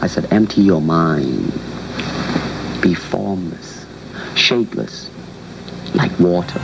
I 0.00 0.06
said, 0.06 0.32
empty 0.32 0.62
your 0.62 0.80
mind. 0.80 1.52
Be 2.80 2.94
formless, 2.94 3.84
shapeless, 4.36 5.10
like 5.94 6.16
water. 6.20 6.60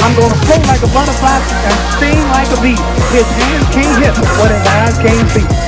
I'm 0.00 0.16
gonna 0.16 0.34
float 0.46 0.66
like 0.66 0.82
a 0.82 0.88
butterfly 0.88 1.36
and 1.68 1.76
sting 1.98 2.18
like 2.32 2.48
a 2.48 2.62
bee. 2.62 2.80
His 3.12 3.26
hands 3.28 3.68
can't 3.74 4.02
hit 4.02 4.16
what 4.38 4.50
his 4.50 4.66
eyes 4.66 4.98
can't 4.98 5.28
see. 5.28 5.67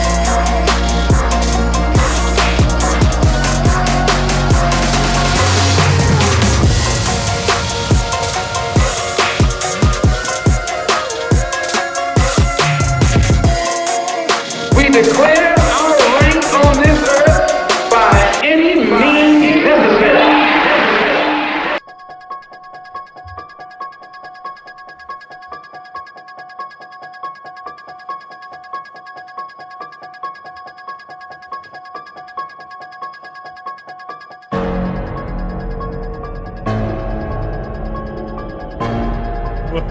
What 39.71 39.87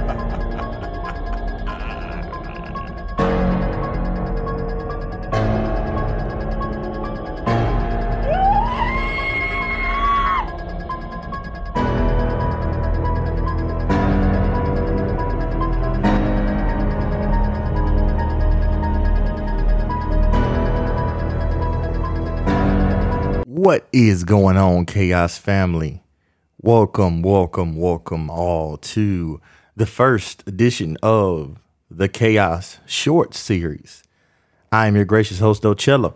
is 23.93 24.25
going 24.25 24.57
on, 24.57 24.85
Chaos 24.85 25.37
family? 25.37 26.03
Welcome, 26.61 27.21
welcome, 27.21 27.77
welcome 27.77 28.29
all 28.29 28.75
to 28.75 29.39
the 29.79 29.85
first 29.85 30.45
edition 30.45 30.97
of 31.01 31.57
the 31.89 32.09
Chaos 32.09 32.79
Short 32.85 33.33
Series. 33.33 34.03
I 34.73 34.87
am 34.87 34.97
your 34.97 35.05
gracious 35.05 35.39
host, 35.39 35.63
Ocella. 35.63 36.15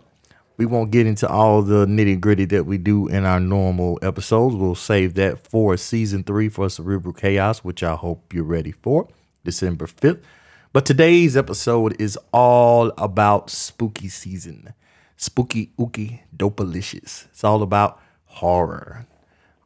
We 0.58 0.66
won't 0.66 0.90
get 0.90 1.06
into 1.06 1.26
all 1.26 1.62
the 1.62 1.86
nitty 1.86 2.20
gritty 2.20 2.44
that 2.44 2.66
we 2.66 2.76
do 2.76 3.08
in 3.08 3.24
our 3.24 3.40
normal 3.40 3.98
episodes. 4.02 4.54
We'll 4.54 4.74
save 4.74 5.14
that 5.14 5.38
for 5.38 5.78
season 5.78 6.24
three 6.24 6.50
for 6.50 6.68
Cerebral 6.68 7.14
Chaos, 7.14 7.64
which 7.64 7.82
I 7.82 7.94
hope 7.94 8.34
you're 8.34 8.44
ready 8.44 8.72
for, 8.72 9.08
December 9.46 9.86
5th. 9.86 10.20
But 10.74 10.84
today's 10.84 11.34
episode 11.34 11.98
is 11.98 12.18
all 12.34 12.92
about 12.98 13.48
spooky 13.48 14.08
season 14.08 14.74
spooky 15.16 15.70
ooky 15.78 16.20
dopalicious. 16.36 17.28
It's 17.28 17.42
all 17.42 17.62
about 17.62 17.98
horror. 18.26 19.06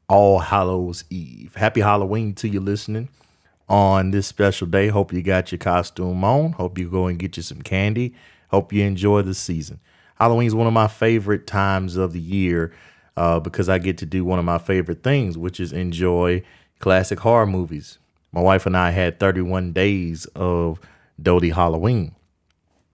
All 0.07 0.39
Hallows 0.39 1.03
Eve. 1.11 1.57
Happy 1.57 1.81
Halloween 1.81 2.33
to 2.35 2.49
you 2.49 2.61
listening 2.61 3.09
on 3.69 4.11
this 4.11 4.27
special 4.27 4.67
day. 4.67 4.89
Hope 4.89 5.13
you 5.13 5.23
got 5.23 5.53
your 5.53 5.59
costume 5.59 6.25
on. 6.25 6.53
Hope 6.53 6.79
you 6.79 6.89
go 6.91 7.07
and 7.07 7.19
get 7.19 7.37
you 7.37 7.43
some 7.43 7.63
candy. 7.63 8.15
Hope 8.51 8.73
you 8.73 8.85
enjoy 8.85 9.23
the 9.23 9.35
season. 9.35 9.81
Halloween 10.17 10.47
is 10.47 10.55
one 10.55 10.67
of 10.67 10.73
my 10.73 10.89
favorite 10.89 11.47
times 11.47 11.97
of 11.97 12.13
the 12.13 12.21
year 12.21 12.73
uh, 13.17 13.41
because 13.41 13.69
I 13.69 13.79
get 13.79 13.99
to 13.99 14.07
do 14.07 14.25
one 14.25 14.39
of 14.39 14.45
my 14.45 14.59
favorite 14.59 15.03
things, 15.03 15.37
which 15.37 15.61
is 15.61 15.73
enjoy 15.73 16.43
classic 16.79 17.21
horror 17.21 17.47
movies. 17.47 17.99
My 18.33 18.41
wife 18.41 18.67
and 18.67 18.77
I 18.77 18.91
had 18.91 19.21
31 19.21 19.73
days 19.73 20.27
of 20.35 20.81
Dodie 21.21 21.51
Halloween 21.51 22.15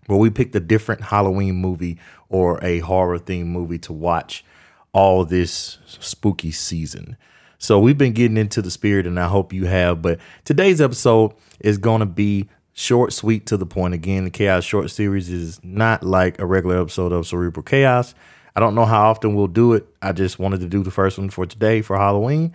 where 0.06 0.18
we 0.18 0.30
picked 0.30 0.54
a 0.54 0.60
different 0.60 1.02
Halloween 1.02 1.56
movie 1.56 1.98
or 2.28 2.62
a 2.62 2.80
horror 2.80 3.18
themed 3.18 3.46
movie 3.46 3.78
to 3.78 3.92
watch 3.92 4.44
all 4.92 5.24
this 5.24 5.78
spooky 5.86 6.50
season. 6.50 7.16
So 7.58 7.78
we've 7.78 7.98
been 7.98 8.12
getting 8.12 8.36
into 8.36 8.62
the 8.62 8.70
spirit, 8.70 9.06
and 9.06 9.18
I 9.18 9.28
hope 9.28 9.52
you 9.52 9.66
have. 9.66 10.02
But 10.02 10.20
today's 10.44 10.80
episode 10.80 11.32
is 11.60 11.78
going 11.78 12.00
to 12.00 12.06
be 12.06 12.48
short, 12.72 13.12
sweet, 13.12 13.46
to 13.46 13.56
the 13.56 13.66
point. 13.66 13.94
Again, 13.94 14.24
the 14.24 14.30
Chaos 14.30 14.64
Short 14.64 14.90
Series 14.90 15.30
is 15.30 15.60
not 15.62 16.02
like 16.02 16.38
a 16.38 16.46
regular 16.46 16.80
episode 16.80 17.12
of 17.12 17.26
Cerebral 17.26 17.62
Chaos. 17.62 18.14
I 18.56 18.60
don't 18.60 18.74
know 18.74 18.84
how 18.84 19.10
often 19.10 19.34
we'll 19.34 19.46
do 19.48 19.72
it. 19.72 19.86
I 20.02 20.12
just 20.12 20.38
wanted 20.38 20.60
to 20.60 20.66
do 20.66 20.82
the 20.82 20.90
first 20.90 21.18
one 21.18 21.30
for 21.30 21.46
today 21.46 21.82
for 21.82 21.96
Halloween 21.96 22.54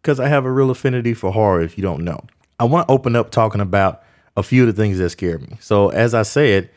because 0.00 0.20
I 0.20 0.28
have 0.28 0.44
a 0.44 0.52
real 0.52 0.70
affinity 0.70 1.14
for 1.14 1.32
horror, 1.32 1.60
if 1.60 1.76
you 1.76 1.82
don't 1.82 2.04
know. 2.04 2.20
I 2.58 2.64
want 2.64 2.86
to 2.86 2.92
open 2.92 3.16
up 3.16 3.30
talking 3.30 3.60
about 3.60 4.02
a 4.36 4.42
few 4.42 4.62
of 4.62 4.74
the 4.74 4.80
things 4.80 4.98
that 4.98 5.10
scared 5.10 5.42
me. 5.48 5.56
So, 5.60 5.88
as 5.88 6.14
I 6.14 6.22
said, 6.22 6.70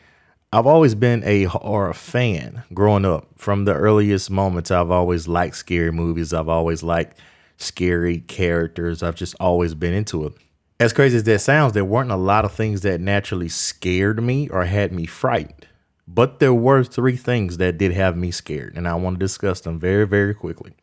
I've 0.52 0.66
always 0.66 0.94
been 0.94 1.22
a 1.24 1.44
horror 1.44 1.92
fan 1.92 2.62
growing 2.72 3.04
up. 3.04 3.26
From 3.36 3.64
the 3.64 3.74
earliest 3.74 4.30
moments, 4.30 4.70
I've 4.70 4.90
always 4.90 5.28
liked 5.28 5.56
scary 5.56 5.92
movies. 5.92 6.32
I've 6.32 6.48
always 6.48 6.82
liked 6.82 7.18
scary 7.56 8.18
characters. 8.20 9.02
I've 9.02 9.14
just 9.14 9.34
always 9.40 9.74
been 9.74 9.94
into 9.94 10.26
it. 10.26 10.34
As 10.80 10.92
crazy 10.92 11.16
as 11.16 11.24
that 11.24 11.40
sounds, 11.40 11.72
there 11.72 11.84
weren't 11.84 12.10
a 12.10 12.16
lot 12.16 12.44
of 12.44 12.52
things 12.52 12.80
that 12.80 13.00
naturally 13.00 13.48
scared 13.48 14.22
me 14.22 14.48
or 14.48 14.64
had 14.64 14.92
me 14.92 15.06
frightened. 15.06 15.66
But 16.06 16.38
there 16.38 16.52
were 16.52 16.84
three 16.84 17.16
things 17.16 17.56
that 17.56 17.78
did 17.78 17.92
have 17.92 18.16
me 18.16 18.30
scared, 18.30 18.76
and 18.76 18.86
I 18.86 18.94
want 18.94 19.16
to 19.16 19.24
discuss 19.24 19.60
them 19.60 19.78
very, 19.78 20.06
very 20.06 20.34
quickly. 20.34 20.74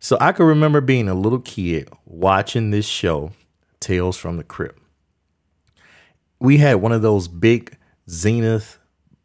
So 0.00 0.16
I 0.20 0.32
can 0.32 0.46
remember 0.46 0.80
being 0.80 1.08
a 1.08 1.14
little 1.14 1.40
kid 1.40 1.88
watching 2.04 2.70
this 2.70 2.86
show, 2.86 3.32
Tales 3.80 4.16
from 4.16 4.36
the 4.36 4.44
Crypt. 4.44 4.80
We 6.38 6.58
had 6.58 6.76
one 6.76 6.92
of 6.92 7.02
those 7.02 7.28
big 7.28 7.76
Zenith 8.08 8.78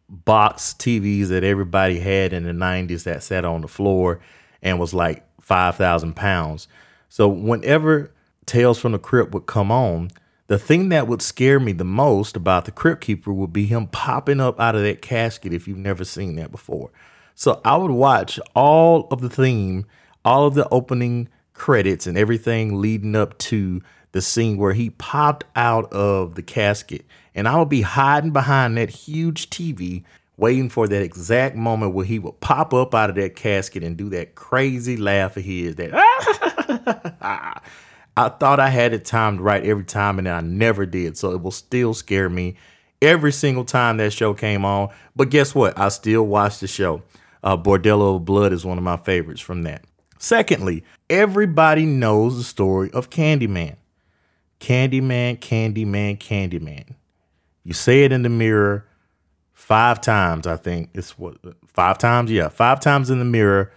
box 0.08 0.76
TVs 0.78 1.28
that 1.28 1.44
everybody 1.44 2.00
had 2.00 2.34
in 2.34 2.44
the 2.44 2.52
90s 2.52 3.04
that 3.04 3.24
sat 3.24 3.46
on 3.46 3.62
the 3.62 3.68
floor 3.68 4.20
and 4.62 4.80
was 4.80 4.94
like 4.94 5.26
5,000 5.52 6.16
pounds. 6.16 6.70
So 7.10 7.28
whenever 7.28 8.14
Tales 8.46 8.80
from 8.80 8.94
the 8.94 9.00
Crypt 9.00 9.34
would 9.34 9.48
come 9.48 9.70
on, 9.70 10.12
the 10.48 10.58
thing 10.58 10.88
that 10.90 11.10
would 11.10 11.22
scare 11.22 11.60
me 11.60 11.74
the 11.74 11.84
most 11.84 12.38
about 12.38 12.64
the 12.64 12.72
Crypt 12.72 13.02
Keeper 13.02 13.34
would 13.34 13.52
be 13.52 13.66
him 13.66 13.88
popping 13.88 14.40
up 14.40 14.62
out 14.62 14.76
of 14.76 14.84
that 14.84 15.02
casket 15.02 15.52
if 15.52 15.68
you've 15.68 15.78
never 15.78 16.06
seen 16.06 16.38
that 16.38 16.54
before. 16.54 16.90
So 17.36 17.60
I 17.66 17.76
would 17.76 17.92
watch 17.92 18.40
all 18.56 19.10
of 19.12 19.20
the 19.20 19.30
theme, 19.30 19.86
all 20.24 20.48
of 20.48 20.54
the 20.54 20.70
opening 20.70 21.28
credits, 21.54 22.08
and 22.08 22.18
everything 22.18 22.80
leading 22.80 23.18
up 23.18 23.38
to 23.40 23.82
the 24.14 24.22
scene 24.22 24.56
where 24.56 24.72
he 24.72 24.90
popped 24.92 25.44
out 25.58 25.92
of 25.92 26.36
the 26.36 26.44
casket. 26.44 27.04
And 27.36 27.46
I 27.46 27.60
would 27.60 27.68
be 27.68 27.82
hiding 27.82 28.32
behind 28.32 28.78
that 28.78 28.90
huge 28.90 29.50
TV, 29.50 30.06
waiting 30.42 30.70
for 30.70 30.88
that 30.88 31.04
exact 31.04 31.56
moment 31.56 31.94
where 31.94 32.04
he 32.04 32.18
would 32.18 32.40
pop 32.40 32.74
up 32.74 32.96
out 32.96 33.12
of 33.12 33.16
that 33.16 33.36
casket 33.36 33.84
and 33.84 33.96
do 33.96 34.10
that 34.10 34.34
crazy 34.34 34.98
laugh 34.98 35.38
of 35.38 35.44
his 35.44 35.76
that 35.76 35.92
I 38.18 38.30
thought 38.30 38.60
I 38.60 38.70
had 38.70 38.92
it 38.92 39.06
timed 39.06 39.40
right 39.40 39.64
every 39.64 39.84
time 39.84 40.18
and 40.18 40.28
I 40.28 40.42
never 40.42 40.88
did. 40.88 41.16
So 41.16 41.32
it 41.32 41.44
will 41.44 41.52
still 41.52 41.94
scare 41.94 42.28
me 42.28 42.56
every 43.04 43.32
single 43.32 43.64
time 43.64 43.98
that 43.98 44.14
show 44.14 44.34
came 44.34 44.66
on. 44.66 44.90
But 45.16 45.30
guess 45.30 45.54
what? 45.54 45.78
I 45.78 45.90
still 45.90 46.26
watch 46.26 46.60
the 46.60 46.68
show. 46.68 47.04
Uh, 47.44 47.56
Bordello 47.56 48.16
of 48.16 48.26
Blood 48.26 48.52
is 48.52 48.66
one 48.66 48.80
of 48.80 48.84
my 48.84 48.98
favorites 48.98 49.42
from 49.42 49.62
that. 49.64 49.84
Secondly, 50.18 50.84
everybody 51.10 51.86
knows 51.86 52.38
the 52.38 52.44
story 52.44 52.90
of 52.92 53.12
Candyman. 53.12 53.76
Candyman, 54.60 55.38
Candyman, 55.40 56.18
Candyman. 56.18 56.96
You 57.64 57.74
say 57.74 58.04
it 58.04 58.12
in 58.12 58.24
the 58.24 58.30
mirror 58.30 58.88
five 59.62 60.02
times, 60.02 60.48
I 60.48 60.58
think. 60.58 60.90
It's 60.94 61.18
what 61.18 61.38
five 61.68 61.98
times? 61.98 62.32
Yeah, 62.32 62.50
five 62.50 62.80
times 62.80 63.10
in 63.10 63.20
the 63.20 63.26
mirror 63.26 63.72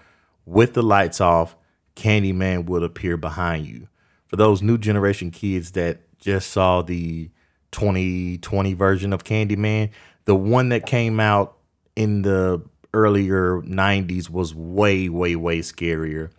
with 0.47 0.75
the 0.75 0.83
lights 0.83 1.21
off, 1.21 1.57
Candyman 1.95 2.67
will 2.67 2.85
appear 2.85 3.17
behind 3.17 3.67
you. 3.67 3.89
For 4.27 4.37
those 4.37 4.63
new 4.63 4.79
generation 4.79 5.31
kids 5.31 5.73
that 5.73 6.01
just 6.19 6.51
saw 6.51 6.83
the 6.83 7.31
2020 7.73 8.75
version 8.75 9.13
of 9.13 9.25
Candyman, 9.25 9.91
the 10.25 10.35
one 10.35 10.71
that 10.71 10.87
came 10.87 11.21
out 11.21 11.59
in 11.95 12.23
the 12.23 12.63
earlier 12.93 13.61
90s 13.63 14.31
was 14.31 14.55
way, 14.55 15.09
way, 15.09 15.37
way 15.37 15.61
scarier. 15.61 16.31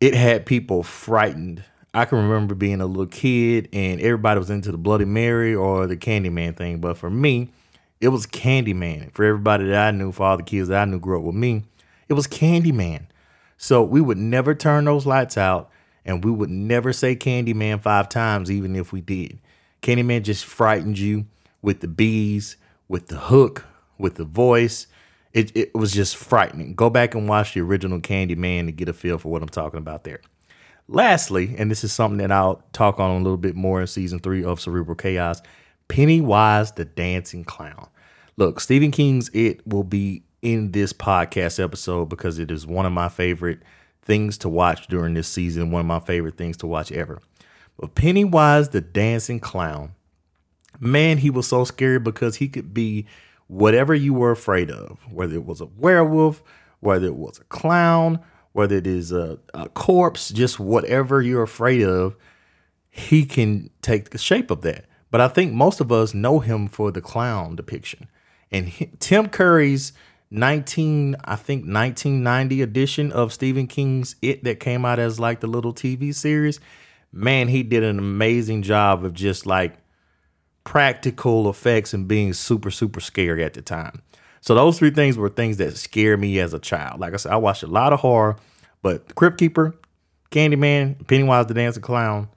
It 0.00 0.14
had 0.14 0.44
people 0.44 0.82
frightened 0.82 1.64
I 1.96 2.04
can 2.04 2.18
remember 2.18 2.54
being 2.54 2.82
a 2.82 2.86
little 2.86 3.06
kid 3.06 3.70
and 3.72 4.02
everybody 4.02 4.38
was 4.38 4.50
into 4.50 4.70
the 4.70 4.76
Bloody 4.76 5.06
Mary 5.06 5.54
or 5.54 5.86
the 5.86 5.96
Candyman 5.96 6.54
thing. 6.54 6.78
But 6.78 6.98
for 6.98 7.08
me, 7.08 7.48
it 8.00 8.08
was 8.08 8.26
Candyman. 8.26 9.12
For 9.12 9.24
everybody 9.24 9.66
that 9.66 9.88
I 9.88 9.90
knew, 9.90 10.12
for 10.12 10.24
all 10.24 10.36
the 10.36 10.42
kids 10.42 10.68
that 10.68 10.82
I 10.82 10.84
knew 10.84 10.98
grew 10.98 11.18
up 11.18 11.24
with 11.24 11.34
me, 11.34 11.64
it 12.08 12.14
was 12.14 12.26
Candyman. 12.26 13.06
So 13.56 13.82
we 13.82 14.00
would 14.00 14.18
never 14.18 14.54
turn 14.54 14.84
those 14.84 15.06
lights 15.06 15.38
out 15.38 15.70
and 16.04 16.24
we 16.24 16.30
would 16.30 16.50
never 16.50 16.92
say 16.92 17.16
Candyman 17.16 17.80
five 17.80 18.08
times, 18.08 18.50
even 18.50 18.76
if 18.76 18.92
we 18.92 19.00
did. 19.00 19.38
Candyman 19.82 20.22
just 20.22 20.44
frightened 20.44 20.98
you 20.98 21.26
with 21.62 21.80
the 21.80 21.88
bees, 21.88 22.56
with 22.88 23.08
the 23.08 23.18
hook, 23.18 23.64
with 23.98 24.14
the 24.14 24.24
voice. 24.24 24.86
It, 25.32 25.54
it 25.56 25.74
was 25.74 25.92
just 25.92 26.16
frightening. 26.16 26.74
Go 26.74 26.90
back 26.90 27.14
and 27.14 27.28
watch 27.28 27.54
the 27.54 27.60
original 27.60 28.00
Candyman 28.00 28.66
to 28.66 28.72
get 28.72 28.88
a 28.88 28.92
feel 28.92 29.18
for 29.18 29.30
what 29.30 29.42
I'm 29.42 29.48
talking 29.48 29.78
about 29.78 30.04
there. 30.04 30.20
Lastly, 30.88 31.56
and 31.58 31.70
this 31.70 31.82
is 31.82 31.92
something 31.92 32.18
that 32.18 32.30
I'll 32.30 32.62
talk 32.72 33.00
on 33.00 33.10
a 33.10 33.16
little 33.18 33.36
bit 33.36 33.56
more 33.56 33.80
in 33.80 33.86
season 33.86 34.20
three 34.20 34.44
of 34.44 34.60
Cerebral 34.60 34.94
Chaos 34.94 35.42
Pennywise 35.88 36.72
the 36.72 36.84
Dancing 36.84 37.44
Clown. 37.44 37.88
Look, 38.36 38.60
Stephen 38.60 38.90
King's 38.90 39.28
It 39.30 39.66
will 39.66 39.84
be 39.84 40.22
in 40.42 40.72
this 40.72 40.92
podcast 40.92 41.62
episode 41.62 42.08
because 42.08 42.38
it 42.38 42.50
is 42.50 42.66
one 42.66 42.86
of 42.86 42.92
my 42.92 43.08
favorite 43.08 43.60
things 44.02 44.38
to 44.38 44.48
watch 44.48 44.86
during 44.88 45.14
this 45.14 45.28
season, 45.28 45.70
one 45.70 45.80
of 45.80 45.86
my 45.86 46.00
favorite 46.00 46.36
things 46.36 46.56
to 46.58 46.66
watch 46.66 46.92
ever. 46.92 47.20
But 47.78 47.94
Pennywise 47.94 48.70
the 48.70 48.80
Dancing 48.80 49.40
Clown, 49.40 49.94
man, 50.78 51.18
he 51.18 51.30
was 51.30 51.48
so 51.48 51.64
scary 51.64 51.98
because 51.98 52.36
he 52.36 52.48
could 52.48 52.72
be 52.72 53.06
whatever 53.48 53.94
you 53.94 54.14
were 54.14 54.30
afraid 54.30 54.70
of, 54.70 54.98
whether 55.10 55.34
it 55.34 55.44
was 55.44 55.60
a 55.60 55.66
werewolf, 55.66 56.42
whether 56.80 57.06
it 57.06 57.16
was 57.16 57.38
a 57.38 57.44
clown, 57.44 58.20
whether 58.52 58.76
it 58.76 58.86
is 58.86 59.12
a, 59.12 59.38
a 59.54 59.68
corpse, 59.70 60.30
just 60.30 60.58
whatever 60.58 61.20
you're 61.20 61.42
afraid 61.42 61.82
of, 61.82 62.16
he 62.90 63.24
can 63.26 63.70
take 63.82 64.10
the 64.10 64.18
shape 64.18 64.50
of 64.50 64.62
that. 64.62 64.86
But 65.16 65.22
I 65.22 65.28
think 65.28 65.54
most 65.54 65.80
of 65.80 65.90
us 65.90 66.12
know 66.12 66.40
him 66.40 66.68
for 66.68 66.92
the 66.92 67.00
clown 67.00 67.56
depiction. 67.56 68.10
And 68.52 68.68
he, 68.68 68.90
Tim 68.98 69.30
Curry's 69.30 69.94
19, 70.30 71.16
I 71.24 71.36
think 71.36 71.62
1990 71.62 72.60
edition 72.60 73.12
of 73.12 73.32
Stephen 73.32 73.66
King's 73.66 74.16
It 74.20 74.44
that 74.44 74.60
came 74.60 74.84
out 74.84 74.98
as 74.98 75.18
like 75.18 75.40
the 75.40 75.46
little 75.46 75.72
TV 75.72 76.14
series, 76.14 76.60
man, 77.12 77.48
he 77.48 77.62
did 77.62 77.82
an 77.82 77.98
amazing 77.98 78.60
job 78.60 79.06
of 79.06 79.14
just 79.14 79.46
like 79.46 79.78
practical 80.64 81.48
effects 81.48 81.94
and 81.94 82.06
being 82.06 82.34
super, 82.34 82.70
super 82.70 83.00
scary 83.00 83.42
at 83.42 83.54
the 83.54 83.62
time. 83.62 84.02
So 84.42 84.54
those 84.54 84.78
three 84.78 84.90
things 84.90 85.16
were 85.16 85.30
things 85.30 85.56
that 85.56 85.78
scared 85.78 86.20
me 86.20 86.38
as 86.40 86.52
a 86.52 86.58
child. 86.58 87.00
Like 87.00 87.14
I 87.14 87.16
said, 87.16 87.32
I 87.32 87.36
watched 87.36 87.62
a 87.62 87.68
lot 87.68 87.94
of 87.94 88.00
horror, 88.00 88.36
but 88.82 89.14
Crypt 89.14 89.38
Keeper, 89.38 89.76
Candyman, 90.30 91.08
Pennywise 91.08 91.46
the 91.46 91.54
Dancing 91.54 91.82
Clown 91.82 92.28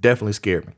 definitely 0.00 0.34
scared 0.34 0.68
me. 0.68 0.74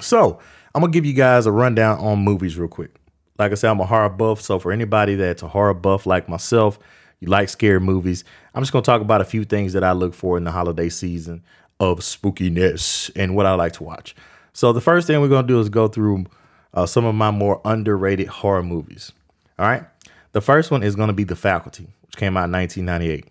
So 0.00 0.38
I'm 0.74 0.80
gonna 0.80 0.92
give 0.92 1.06
you 1.06 1.12
guys 1.12 1.46
a 1.46 1.52
rundown 1.52 1.98
on 1.98 2.20
movies 2.20 2.58
real 2.58 2.68
quick. 2.68 2.94
Like 3.38 3.52
I 3.52 3.54
said, 3.54 3.70
I'm 3.70 3.80
a 3.80 3.86
horror 3.86 4.08
buff. 4.08 4.40
So 4.40 4.58
for 4.58 4.72
anybody 4.72 5.14
that's 5.14 5.42
a 5.42 5.48
horror 5.48 5.74
buff 5.74 6.06
like 6.06 6.28
myself, 6.28 6.78
you 7.20 7.28
like 7.28 7.48
scary 7.48 7.80
movies, 7.80 8.24
I'm 8.54 8.62
just 8.62 8.72
gonna 8.72 8.82
talk 8.82 9.00
about 9.00 9.20
a 9.20 9.24
few 9.26 9.44
things 9.44 9.72
that 9.74 9.84
I 9.84 9.92
look 9.92 10.14
for 10.14 10.36
in 10.36 10.44
the 10.44 10.52
holiday 10.52 10.88
season 10.88 11.42
of 11.80 12.00
spookiness 12.00 13.10
and 13.16 13.34
what 13.34 13.46
I 13.46 13.54
like 13.54 13.72
to 13.74 13.82
watch. 13.82 14.14
So 14.52 14.72
the 14.72 14.80
first 14.80 15.06
thing 15.06 15.20
we're 15.20 15.28
gonna 15.28 15.46
do 15.46 15.60
is 15.60 15.68
go 15.68 15.88
through 15.88 16.26
uh, 16.74 16.86
some 16.86 17.04
of 17.04 17.14
my 17.14 17.30
more 17.30 17.60
underrated 17.64 18.28
horror 18.28 18.62
movies. 18.62 19.12
All 19.58 19.66
right. 19.66 19.84
The 20.32 20.40
first 20.40 20.70
one 20.70 20.82
is 20.82 20.96
gonna 20.96 21.12
be 21.12 21.24
The 21.24 21.36
Faculty, 21.36 21.88
which 22.02 22.16
came 22.16 22.36
out 22.36 22.44
in 22.44 22.52
1998. 22.52 23.26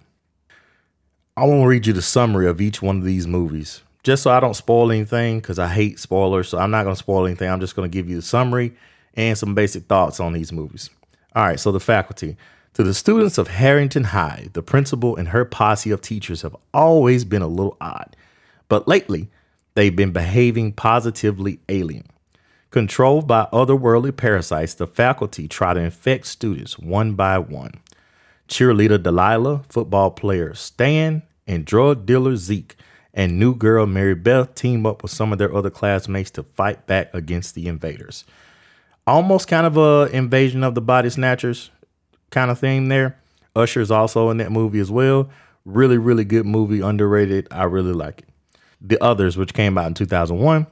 I 1.38 1.46
won't 1.46 1.68
read 1.68 1.88
you 1.88 1.94
the 1.94 2.02
summary 2.02 2.48
of 2.48 2.62
each 2.62 2.82
one 2.82 2.98
of 2.98 3.04
these 3.04 3.26
movies 3.26 3.82
just 4.04 4.24
so 4.24 4.32
I 4.32 4.40
don't 4.40 4.56
spoil 4.56 4.92
anything, 4.92 5.40
because 5.40 5.60
I 5.60 5.68
hate 5.68 6.00
spoilers. 6.00 6.50
So 6.50 6.58
I'm 6.58 6.72
not 6.72 6.84
going 6.84 6.96
to 6.96 7.00
spoil 7.00 7.26
anything. 7.26 7.50
I'm 7.50 7.60
just 7.60 7.76
going 7.76 7.90
to 7.90 7.94
give 7.94 8.10
you 8.10 8.16
the 8.16 8.22
summary 8.22 8.74
and 9.14 9.38
some 9.38 9.54
basic 9.54 9.86
thoughts 9.86 10.20
on 10.20 10.34
these 10.34 10.52
movies. 10.52 10.90
All 11.36 11.44
right, 11.44 11.60
so 11.60 11.72
the 11.72 11.80
faculty. 11.80 12.38
To 12.76 12.84
the 12.84 12.94
students 12.94 13.38
of 13.38 13.50
Harrington 13.50 14.06
High, 14.06 14.48
the 14.54 14.64
principal 14.64 15.18
and 15.18 15.30
her 15.30 15.44
posse 15.44 15.92
of 15.92 16.02
teachers 16.02 16.42
have 16.42 16.56
always 16.74 17.26
been 17.26 17.42
a 17.42 17.48
little 17.48 17.76
odd, 17.82 18.16
but 18.70 18.88
lately 18.88 19.30
they've 19.74 19.96
been 19.96 20.12
behaving 20.12 20.74
positively 20.74 21.60
alien. 21.68 22.06
Controlled 22.70 23.28
by 23.28 23.50
otherworldly 23.52 24.16
parasites, 24.16 24.74
the 24.74 24.88
faculty 24.88 25.50
try 25.50 25.74
to 25.74 25.82
infect 25.82 26.26
students 26.28 26.80
one 26.80 27.14
by 27.16 27.38
one. 27.38 27.74
Cheerleader 28.48 29.02
Delilah, 29.04 29.64
football 29.68 30.12
player 30.12 30.54
Stan, 30.54 31.24
and 31.46 31.66
drug 31.66 32.06
dealer 32.06 32.38
Zeke 32.38 32.78
and 33.14 33.40
new 33.40 33.54
girl 33.56 33.86
Mary 33.86 34.16
Beth 34.16 34.56
team 34.56 34.86
up 34.86 35.04
with 35.04 35.12
some 35.12 35.32
of 35.32 35.40
their 35.40 35.54
other 35.54 35.70
classmates 35.70 36.32
to 36.32 36.44
fight 36.44 36.88
back 36.88 37.14
against 37.14 37.56
the 37.56 37.68
invaders. 37.68 38.24
Almost 39.06 39.48
kind 39.48 39.66
of 39.66 39.78
a 39.78 40.10
invasion 40.16 40.64
of 40.64 40.76
the 40.76 40.82
body 40.82 41.10
snatchers 41.10 41.72
kind 42.30 42.52
of 42.52 42.60
thing 42.60 42.88
there. 42.88 43.18
Usher's 43.56 43.92
also 43.92 44.30
in 44.30 44.38
that 44.38 44.52
movie 44.52 44.80
as 44.80 44.92
well. 44.92 45.30
Really, 45.66 45.98
really 45.98 46.24
good 46.24 46.46
movie, 46.46 46.82
underrated. 46.82 47.48
I 47.52 47.64
really 47.64 47.94
like 47.94 48.20
it. 48.22 48.30
The 48.80 49.04
Others, 49.04 49.38
which 49.38 49.54
came 49.54 49.78
out 49.78 49.88
in 49.88 49.94
2001. 49.94 50.66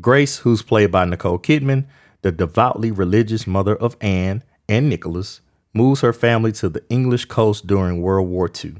Grace, 0.00 0.38
who's 0.38 0.62
played 0.62 0.90
by 0.90 1.04
Nicole 1.04 1.38
Kidman, 1.38 1.86
the 2.22 2.32
devoutly 2.32 2.90
religious 2.90 3.46
mother 3.46 3.76
of 3.76 3.96
Anne 4.00 4.42
and 4.68 4.88
Nicholas, 4.88 5.40
moves 5.72 6.00
her 6.00 6.12
family 6.12 6.50
to 6.52 6.68
the 6.68 6.82
English 6.88 7.26
coast 7.26 7.66
during 7.66 8.00
World 8.00 8.28
War 8.28 8.50
II. 8.64 8.76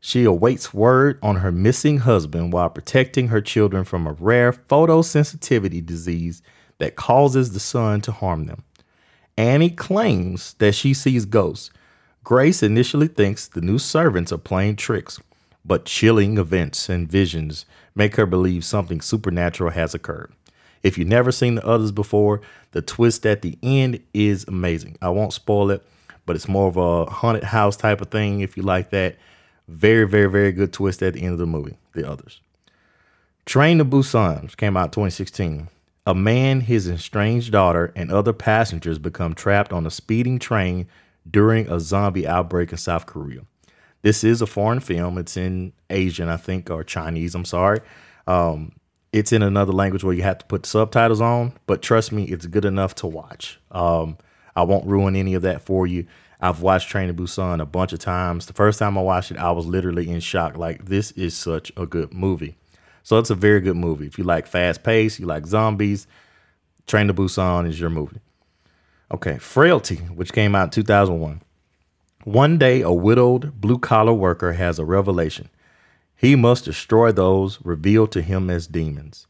She 0.00 0.24
awaits 0.24 0.72
word 0.72 1.18
on 1.22 1.36
her 1.36 1.52
missing 1.52 1.98
husband 1.98 2.52
while 2.52 2.70
protecting 2.70 3.28
her 3.28 3.40
children 3.40 3.84
from 3.84 4.06
a 4.06 4.12
rare 4.14 4.52
photosensitivity 4.52 5.84
disease 5.84 6.42
that 6.78 6.96
causes 6.96 7.52
the 7.52 7.60
sun 7.60 8.00
to 8.02 8.12
harm 8.12 8.44
them. 8.44 8.64
Annie 9.36 9.70
claims 9.70 10.54
that 10.54 10.74
she 10.74 10.94
sees 10.94 11.26
ghosts. 11.26 11.70
Grace 12.24 12.62
initially 12.62 13.08
thinks 13.08 13.48
the 13.48 13.60
new 13.60 13.78
servants 13.78 14.32
are 14.32 14.38
playing 14.38 14.76
tricks, 14.76 15.20
but 15.64 15.84
chilling 15.84 16.38
events 16.38 16.88
and 16.88 17.10
visions 17.10 17.66
make 17.94 18.16
her 18.16 18.26
believe 18.26 18.64
something 18.64 19.00
supernatural 19.00 19.70
has 19.70 19.94
occurred. 19.94 20.32
If 20.82 20.96
you've 20.96 21.08
never 21.08 21.32
seen 21.32 21.56
the 21.56 21.66
others 21.66 21.92
before, 21.92 22.40
the 22.72 22.80
twist 22.80 23.26
at 23.26 23.42
the 23.42 23.58
end 23.62 24.00
is 24.14 24.44
amazing. 24.48 24.96
I 25.02 25.10
won't 25.10 25.34
spoil 25.34 25.70
it, 25.70 25.84
but 26.24 26.36
it's 26.36 26.48
more 26.48 26.68
of 26.68 26.76
a 26.76 27.04
haunted 27.10 27.44
house 27.44 27.76
type 27.76 28.00
of 28.00 28.08
thing 28.08 28.40
if 28.40 28.56
you 28.56 28.62
like 28.62 28.90
that. 28.90 29.16
Very, 29.70 30.04
very, 30.04 30.28
very 30.28 30.50
good 30.50 30.72
twist 30.72 31.00
at 31.00 31.14
the 31.14 31.22
end 31.22 31.32
of 31.32 31.38
the 31.38 31.46
movie. 31.46 31.78
The 31.94 32.08
others. 32.08 32.40
Train 33.46 33.78
to 33.78 33.84
Busan 33.84 34.56
came 34.56 34.76
out 34.76 34.92
2016. 34.92 35.68
A 36.06 36.14
man, 36.14 36.60
his 36.62 36.88
estranged 36.88 37.52
daughter, 37.52 37.92
and 37.94 38.10
other 38.10 38.32
passengers 38.32 38.98
become 38.98 39.32
trapped 39.32 39.72
on 39.72 39.86
a 39.86 39.90
speeding 39.90 40.40
train 40.40 40.88
during 41.30 41.70
a 41.70 41.78
zombie 41.78 42.26
outbreak 42.26 42.72
in 42.72 42.78
South 42.78 43.06
Korea. 43.06 43.42
This 44.02 44.24
is 44.24 44.42
a 44.42 44.46
foreign 44.46 44.80
film. 44.80 45.18
It's 45.18 45.36
in 45.36 45.72
Asian, 45.88 46.28
I 46.28 46.36
think, 46.36 46.68
or 46.68 46.82
Chinese. 46.82 47.36
I'm 47.36 47.44
sorry. 47.44 47.78
Um, 48.26 48.72
it's 49.12 49.32
in 49.32 49.42
another 49.42 49.72
language 49.72 50.02
where 50.02 50.14
you 50.14 50.22
have 50.22 50.38
to 50.38 50.46
put 50.46 50.66
subtitles 50.66 51.20
on, 51.20 51.52
but 51.66 51.80
trust 51.80 52.10
me, 52.10 52.24
it's 52.24 52.46
good 52.46 52.64
enough 52.64 52.96
to 52.96 53.06
watch. 53.06 53.60
Um, 53.70 54.18
I 54.56 54.62
won't 54.62 54.86
ruin 54.86 55.14
any 55.14 55.34
of 55.34 55.42
that 55.42 55.62
for 55.62 55.86
you. 55.86 56.06
I've 56.42 56.62
watched 56.62 56.88
Train 56.88 57.08
to 57.08 57.14
Busan 57.14 57.60
a 57.60 57.66
bunch 57.66 57.92
of 57.92 57.98
times. 57.98 58.46
The 58.46 58.52
first 58.52 58.78
time 58.78 58.96
I 58.96 59.02
watched 59.02 59.30
it, 59.30 59.36
I 59.36 59.50
was 59.50 59.66
literally 59.66 60.10
in 60.10 60.20
shock. 60.20 60.56
Like, 60.56 60.86
this 60.86 61.10
is 61.12 61.36
such 61.36 61.70
a 61.76 61.86
good 61.86 62.14
movie. 62.14 62.56
So 63.02 63.18
it's 63.18 63.30
a 63.30 63.34
very 63.34 63.60
good 63.60 63.76
movie. 63.76 64.06
If 64.06 64.18
you 64.18 64.24
like 64.24 64.46
fast 64.46 64.82
pace, 64.82 65.18
you 65.18 65.26
like 65.26 65.46
zombies, 65.46 66.06
Train 66.86 67.08
to 67.08 67.14
Busan 67.14 67.68
is 67.68 67.78
your 67.78 67.90
movie. 67.90 68.20
Okay, 69.12 69.38
Frailty, 69.38 69.96
which 69.96 70.32
came 70.32 70.54
out 70.54 70.64
in 70.64 70.70
2001. 70.70 71.42
One 72.24 72.58
day, 72.58 72.80
a 72.82 72.92
widowed 72.92 73.60
blue 73.60 73.78
collar 73.78 74.12
worker 74.12 74.52
has 74.52 74.78
a 74.78 74.84
revelation. 74.84 75.48
He 76.14 76.36
must 76.36 76.66
destroy 76.66 77.12
those 77.12 77.58
revealed 77.64 78.12
to 78.12 78.22
him 78.22 78.50
as 78.50 78.66
demons. 78.66 79.26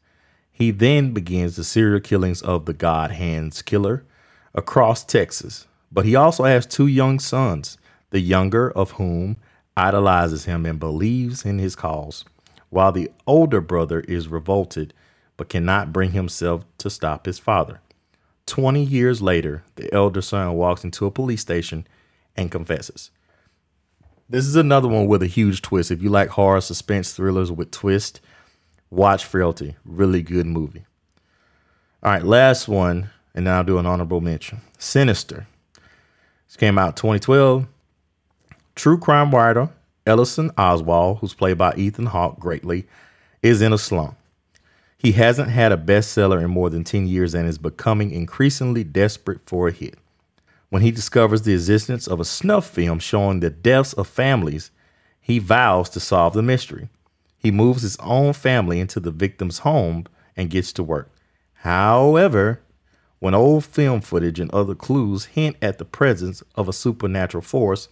He 0.51 0.71
then 0.71 1.13
begins 1.13 1.55
the 1.55 1.63
serial 1.63 2.01
killings 2.01 2.41
of 2.41 2.65
the 2.65 2.73
God 2.73 3.11
Hands 3.11 3.61
Killer 3.61 4.05
across 4.53 5.03
Texas, 5.03 5.67
but 5.91 6.05
he 6.05 6.15
also 6.15 6.43
has 6.43 6.65
two 6.65 6.87
young 6.87 7.19
sons, 7.19 7.77
the 8.11 8.19
younger 8.19 8.71
of 8.71 8.91
whom 8.91 9.37
idolizes 9.75 10.45
him 10.45 10.65
and 10.65 10.79
believes 10.79 11.45
in 11.45 11.59
his 11.59 11.75
cause, 11.75 12.25
while 12.69 12.91
the 12.91 13.11
older 13.27 13.61
brother 13.61 14.01
is 14.01 14.27
revolted 14.27 14.93
but 15.37 15.49
cannot 15.49 15.93
bring 15.93 16.11
himself 16.11 16.63
to 16.77 16.89
stop 16.89 17.25
his 17.25 17.39
father. 17.39 17.81
Twenty 18.45 18.83
years 18.83 19.21
later, 19.21 19.63
the 19.75 19.91
elder 19.93 20.21
son 20.21 20.53
walks 20.53 20.83
into 20.83 21.05
a 21.05 21.11
police 21.11 21.41
station 21.41 21.87
and 22.35 22.51
confesses. 22.51 23.11
This 24.29 24.45
is 24.45 24.55
another 24.55 24.87
one 24.87 25.07
with 25.07 25.21
a 25.23 25.27
huge 25.27 25.61
twist. 25.61 25.91
If 25.91 26.01
you 26.01 26.09
like 26.09 26.29
horror 26.29 26.61
suspense 26.61 27.13
thrillers 27.13 27.51
with 27.51 27.71
twist, 27.71 28.21
watch 28.89 29.25
Frailty. 29.25 29.75
Really 29.83 30.21
good 30.21 30.45
movie. 30.45 30.85
All 32.03 32.11
right, 32.11 32.23
last 32.23 32.67
one, 32.67 33.09
and 33.35 33.45
then 33.45 33.53
I'll 33.53 33.63
do 33.63 33.77
an 33.77 33.85
honorable 33.85 34.21
mention. 34.21 34.61
Sinister. 34.77 35.47
This 36.51 36.57
came 36.57 36.77
out 36.77 36.97
2012. 36.97 37.65
True 38.75 38.97
crime 38.97 39.33
writer 39.33 39.69
Ellison 40.05 40.49
Oswalt, 40.57 41.19
who's 41.19 41.33
played 41.33 41.57
by 41.57 41.73
Ethan 41.77 42.07
Hawke 42.07 42.41
greatly, 42.41 42.85
is 43.41 43.61
in 43.61 43.71
a 43.71 43.77
slump. 43.77 44.17
He 44.97 45.13
hasn't 45.13 45.47
had 45.47 45.71
a 45.71 45.77
bestseller 45.77 46.43
in 46.43 46.49
more 46.49 46.69
than 46.69 46.83
10 46.83 47.07
years 47.07 47.33
and 47.33 47.47
is 47.47 47.57
becoming 47.57 48.11
increasingly 48.11 48.83
desperate 48.83 49.39
for 49.45 49.69
a 49.69 49.71
hit. 49.71 49.97
When 50.67 50.81
he 50.81 50.91
discovers 50.91 51.43
the 51.43 51.53
existence 51.53 52.05
of 52.05 52.19
a 52.19 52.25
snuff 52.25 52.67
film 52.67 52.99
showing 52.99 53.39
the 53.39 53.49
deaths 53.49 53.93
of 53.93 54.09
families, 54.09 54.71
he 55.21 55.39
vows 55.39 55.89
to 55.91 56.01
solve 56.01 56.33
the 56.33 56.41
mystery. 56.41 56.89
He 57.37 57.49
moves 57.49 57.81
his 57.81 57.95
own 58.01 58.33
family 58.33 58.81
into 58.81 58.99
the 58.99 59.11
victim's 59.11 59.59
home 59.59 60.03
and 60.35 60.49
gets 60.49 60.73
to 60.73 60.83
work. 60.83 61.11
However, 61.53 62.59
when 63.21 63.35
old 63.35 63.63
film 63.63 64.01
footage 64.01 64.39
and 64.39 64.51
other 64.51 64.73
clues 64.73 65.25
hint 65.25 65.55
at 65.61 65.77
the 65.77 65.85
presence 65.85 66.41
of 66.55 66.67
a 66.67 66.73
supernatural 66.73 67.43
force, 67.43 67.87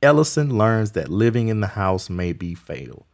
Ellison 0.00 0.56
learns 0.56 0.92
that 0.92 1.08
living 1.08 1.48
in 1.48 1.58
the 1.58 1.66
house 1.66 2.08
may 2.08 2.32
be 2.32 2.54
fatal. 2.54 3.04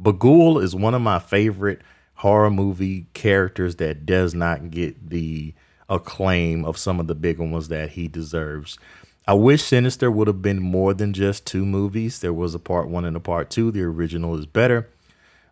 Bughuul 0.00 0.62
is 0.62 0.74
one 0.74 0.92
of 0.92 1.00
my 1.00 1.18
favorite 1.18 1.80
horror 2.16 2.50
movie 2.50 3.06
characters 3.14 3.76
that 3.76 4.04
does 4.04 4.34
not 4.34 4.70
get 4.70 5.08
the 5.08 5.54
acclaim 5.88 6.66
of 6.66 6.76
some 6.76 7.00
of 7.00 7.06
the 7.06 7.14
bigger 7.14 7.42
ones 7.42 7.68
that 7.68 7.92
he 7.92 8.06
deserves. 8.06 8.78
I 9.26 9.32
wish 9.32 9.62
Sinister 9.62 10.10
would 10.10 10.26
have 10.26 10.42
been 10.42 10.60
more 10.60 10.92
than 10.92 11.14
just 11.14 11.46
two 11.46 11.64
movies. 11.64 12.20
There 12.20 12.34
was 12.34 12.54
a 12.54 12.58
part 12.58 12.86
one 12.86 13.06
and 13.06 13.16
a 13.16 13.20
part 13.20 13.48
two. 13.48 13.70
The 13.70 13.82
original 13.82 14.38
is 14.38 14.44
better. 14.44 14.90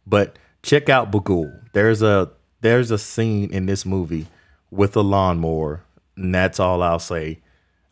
But 0.06 0.38
check 0.62 0.90
out 0.90 1.10
Bughuul. 1.10 1.70
There's 1.72 2.02
a 2.02 2.30
there's 2.60 2.90
a 2.90 2.98
scene 2.98 3.50
in 3.50 3.64
this 3.64 3.86
movie 3.86 4.26
with 4.70 4.96
a 4.96 5.00
lawnmower, 5.00 5.82
and 6.16 6.35
that's 6.35 6.61
all 6.61 6.82
I'll 6.82 6.99
say. 6.99 7.40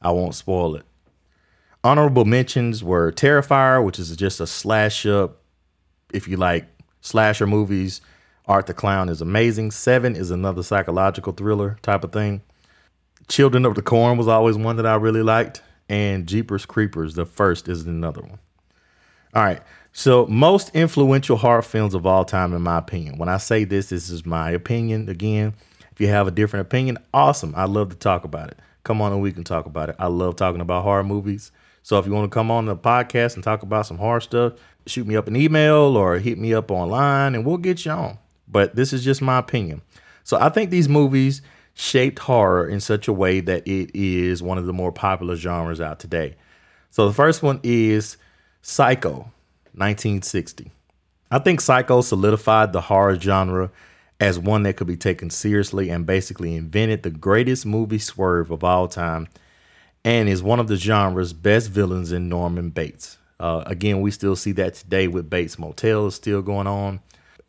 I 0.00 0.11
won't 0.11 0.35
spoil 0.35 0.76
it. 0.76 0.85
Honorable 1.83 2.25
mentions 2.25 2.83
were 2.83 3.12
Terrifier, 3.12 3.85
which 3.85 3.99
is 3.99 4.14
just 4.16 4.40
a 4.40 4.47
slash 4.47 5.04
up. 5.07 5.40
If 6.12 6.28
you 6.28 6.37
like 6.37 6.66
slasher 7.00 7.47
movies, 7.47 8.00
Art 8.47 8.66
the 8.66 8.75
Clown 8.75 9.09
is 9.09 9.21
amazing. 9.21 9.71
Seven 9.71 10.16
is 10.16 10.31
another 10.31 10.62
psychological 10.62 11.33
thriller 11.33 11.78
type 11.83 12.04
of 12.04 12.12
thing. 12.12 12.43
Children 13.28 13.64
of 13.64 13.75
the 13.75 13.83
Corn 13.83 14.19
was 14.19 14.28
always 14.28 14.57
one 14.57 14.76
that 14.76 14.87
I 14.87 14.97
really 14.97 15.23
liked. 15.23 15.62
And 15.88 16.26
Jeepers 16.26 16.66
Creepers, 16.66 17.14
the 17.14 17.26
first, 17.26 17.69
is 17.69 17.87
another 17.87 18.23
one. 18.23 18.38
All 19.35 19.43
right. 19.43 19.62
So, 19.93 20.26
most 20.26 20.71
influential 20.75 21.37
horror 21.37 21.62
films 21.62 21.95
of 21.95 22.07
all 22.07 22.25
time, 22.25 22.52
in 22.52 22.62
my 22.62 22.78
opinion. 22.78 23.19
When 23.19 23.28
I 23.28 23.37
say 23.37 23.64
this, 23.64 23.90
this 23.90 24.11
is 24.11 24.26
my 24.26 24.50
opinion. 24.50 25.09
Again, 25.09 25.54
if 25.95 26.01
you 26.01 26.09
have 26.09 26.29
a 26.29 26.31
different 26.31 26.67
opinion, 26.67 26.99
awesome. 27.15 27.55
I'd 27.57 27.71
love 27.71 27.89
to 27.89 27.97
talk 27.97 28.25
about 28.25 28.51
it. 28.51 28.59
Come 28.83 29.01
on 29.01 29.13
and 29.13 29.23
we 29.23 29.33
can 29.33 29.45
talk 29.45 29.65
about 29.65 29.89
it. 29.89 29.97
I 29.99 30.09
love 30.09 30.37
talking 30.37 30.61
about 30.61 30.83
horror 30.83 31.05
movies. 31.05 31.51
So, 31.83 31.99
if 31.99 32.07
you 32.07 32.13
want 32.13 32.31
to 32.31 32.35
come 32.35 32.51
on 32.51 32.67
the 32.67 32.77
podcast 32.77 33.35
and 33.35 33.45
talk 33.45 33.63
about 33.63 33.87
some 33.87 33.99
horror 33.99 34.21
stuff, 34.21 34.55
shoot 34.87 35.07
me 35.07 35.17
up 35.17 35.29
an 35.29 35.37
email 35.37 35.97
or 35.97 36.19
hit 36.19 36.39
me 36.39 36.53
up 36.53 36.71
online 36.71 37.35
and 37.35 37.45
we'll 37.47 37.57
get 37.57 37.85
you 37.85 37.93
on 37.93 38.19
but 38.49 38.75
this 38.75 38.93
is 38.93 39.05
just 39.05 39.23
my 39.23 39.39
opinion. 39.39 39.83
So 40.23 40.39
I 40.41 40.49
think 40.49 40.71
these 40.71 40.89
movies 40.89 41.43
shaped 41.75 42.21
horror 42.21 42.69
in 42.69 42.81
such 42.81 43.09
a 43.09 43.13
way 43.13 43.41
that 43.41 43.67
it 43.67 43.91
is 43.95 44.43
one 44.43 44.59
of 44.59 44.67
the 44.67 44.73
more 44.73 44.93
popular 44.93 45.37
genres 45.37 45.81
out 45.81 45.99
today. 45.99 46.37
So 46.91 47.09
the 47.09 47.15
first 47.15 47.43
one 47.43 47.61
is 47.63 48.17
Psycho, 48.63 49.33
1960. 49.75 50.71
I 51.31 51.39
think 51.41 51.61
Psycho 51.61 52.01
solidified 52.01 52.73
the 52.73 52.83
horror 52.83 53.19
genre 53.19 53.71
as 54.21 54.38
one 54.38 54.62
that 54.62 54.76
could 54.76 54.87
be 54.87 54.97
taken 54.97 55.30
seriously 55.30 55.90
and 55.90 56.06
basically 56.06 56.54
invented 56.54 57.02
the 57.02 57.11
greatest 57.11 57.66
movie 57.66 57.99
swerve 57.99 58.50
of 58.50 58.62
all 58.62 58.88
time 58.88 59.28
and 60.04 60.28
is 60.28 60.42
one 60.42 60.61
of 60.61 60.68
the 60.68 60.76
genre's 60.76 61.33
best 61.33 61.71
villains 61.71 62.12
in 62.12 62.28
Norman 62.28 62.71
Bates. 62.71 63.18
Uh, 63.40 63.62
again, 63.66 64.00
we 64.00 64.11
still 64.11 64.37
see 64.37 64.52
that 64.52 64.75
today 64.75 65.09
with 65.09 65.28
Bates 65.28 65.59
Motel 65.59 66.06
is 66.06 66.14
still 66.14 66.42
going 66.42 66.66
on. 66.66 67.00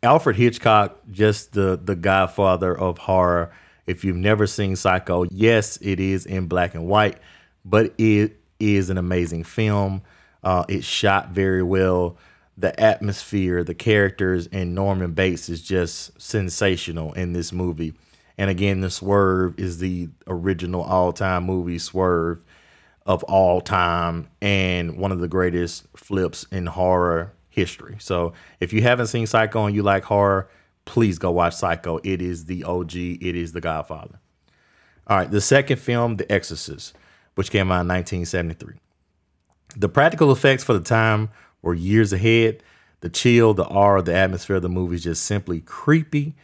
Alfred 0.02 0.36
Hitchcock, 0.36 0.98
just 1.10 1.52
the 1.52 1.78
the 1.82 1.96
godfather 1.96 2.76
of 2.76 2.98
horror. 2.98 3.52
If 3.86 4.04
you've 4.04 4.16
never 4.16 4.46
seen 4.46 4.76
Psycho, 4.76 5.24
yes, 5.30 5.78
it 5.80 6.00
is 6.00 6.26
in 6.26 6.48
black 6.48 6.74
and 6.74 6.86
white, 6.86 7.18
but 7.64 7.94
it 7.98 8.40
is 8.58 8.90
an 8.90 8.98
amazing 8.98 9.44
film. 9.44 10.02
Uh, 10.42 10.64
it's 10.68 10.86
shot 10.86 11.30
very 11.30 11.62
well. 11.62 12.16
The 12.58 12.78
atmosphere, 12.80 13.62
the 13.62 13.74
characters, 13.74 14.46
and 14.46 14.74
Norman 14.74 15.12
Bates 15.12 15.48
is 15.48 15.62
just 15.62 16.20
sensational 16.20 17.12
in 17.12 17.32
this 17.32 17.52
movie. 17.52 17.94
And 18.38 18.50
again, 18.50 18.80
the 18.80 18.90
Swerve 18.90 19.58
is 19.58 19.78
the 19.78 20.08
original 20.26 20.82
all-time 20.82 21.44
movie 21.44 21.78
Swerve 21.78 22.42
of 23.04 23.22
all 23.24 23.60
time, 23.60 24.28
and 24.40 24.96
one 24.96 25.12
of 25.12 25.20
the 25.20 25.28
greatest 25.28 25.86
flips 25.96 26.44
in 26.50 26.66
horror 26.66 27.32
history. 27.48 27.96
So 28.00 28.32
if 28.58 28.72
you 28.72 28.82
haven't 28.82 29.06
seen 29.06 29.26
Psycho 29.26 29.66
and 29.66 29.74
you 29.74 29.82
like 29.82 30.04
horror, 30.04 30.48
please 30.86 31.18
go 31.18 31.30
watch 31.30 31.54
Psycho. 31.54 31.98
It 32.02 32.20
is 32.20 32.46
the 32.46 32.64
OG, 32.64 32.94
it 32.96 33.36
is 33.36 33.52
the 33.52 33.60
Godfather. 33.60 34.18
All 35.06 35.16
right, 35.16 35.30
the 35.30 35.40
second 35.40 35.76
film, 35.78 36.16
The 36.16 36.30
Exorcist, 36.30 36.96
which 37.36 37.50
came 37.50 37.70
out 37.70 37.82
in 37.82 37.88
1973. 37.88 38.74
The 39.76 39.88
practical 39.88 40.32
effects 40.32 40.64
for 40.64 40.72
the 40.72 40.80
time 40.80 41.30
were 41.62 41.74
years 41.74 42.12
ahead. 42.12 42.62
The 43.00 43.08
chill, 43.08 43.54
the 43.54 43.66
aura, 43.66 44.02
the 44.02 44.14
atmosphere 44.14 44.56
of 44.56 44.62
the 44.62 44.68
movie 44.68 44.96
is 44.96 45.04
just 45.04 45.24
simply 45.24 45.60
creepy. 45.60 46.34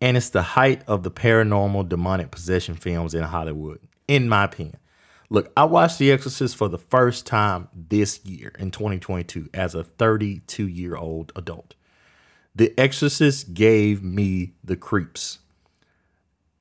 And 0.00 0.16
it's 0.16 0.30
the 0.30 0.42
height 0.42 0.82
of 0.88 1.02
the 1.02 1.10
paranormal 1.10 1.88
demonic 1.88 2.30
possession 2.30 2.74
films 2.74 3.14
in 3.14 3.22
Hollywood, 3.22 3.80
in 4.08 4.28
my 4.28 4.44
opinion. 4.44 4.78
Look, 5.30 5.50
I 5.56 5.64
watched 5.64 5.98
The 5.98 6.12
Exorcist 6.12 6.56
for 6.56 6.68
the 6.68 6.76
first 6.76 7.24
time 7.24 7.68
this 7.72 8.22
year 8.24 8.52
in 8.58 8.70
2022 8.70 9.48
as 9.54 9.74
a 9.74 9.82
32 9.82 10.68
year 10.68 10.96
old 10.96 11.32
adult. 11.34 11.74
The 12.54 12.78
Exorcist 12.78 13.54
gave 13.54 14.02
me 14.02 14.52
the 14.62 14.76
creeps. 14.76 15.38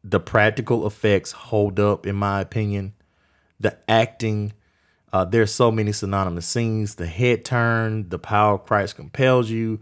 The 0.03 0.21
practical 0.21 0.87
effects 0.87 1.33
hold 1.33 1.81
up, 1.81 2.07
in 2.07 2.15
my 2.15 2.39
opinion. 2.39 2.93
The 3.59 3.77
acting, 3.89 4.53
uh, 5.13 5.25
there's 5.25 5.53
so 5.53 5.71
many 5.71 5.91
synonymous 5.91 6.47
scenes. 6.47 6.95
The 6.95 7.07
head 7.07 7.45
turn, 7.45 8.09
the 8.09 8.19
power 8.19 8.55
of 8.55 8.65
Christ 8.65 8.95
compels 8.95 9.49
you. 9.49 9.79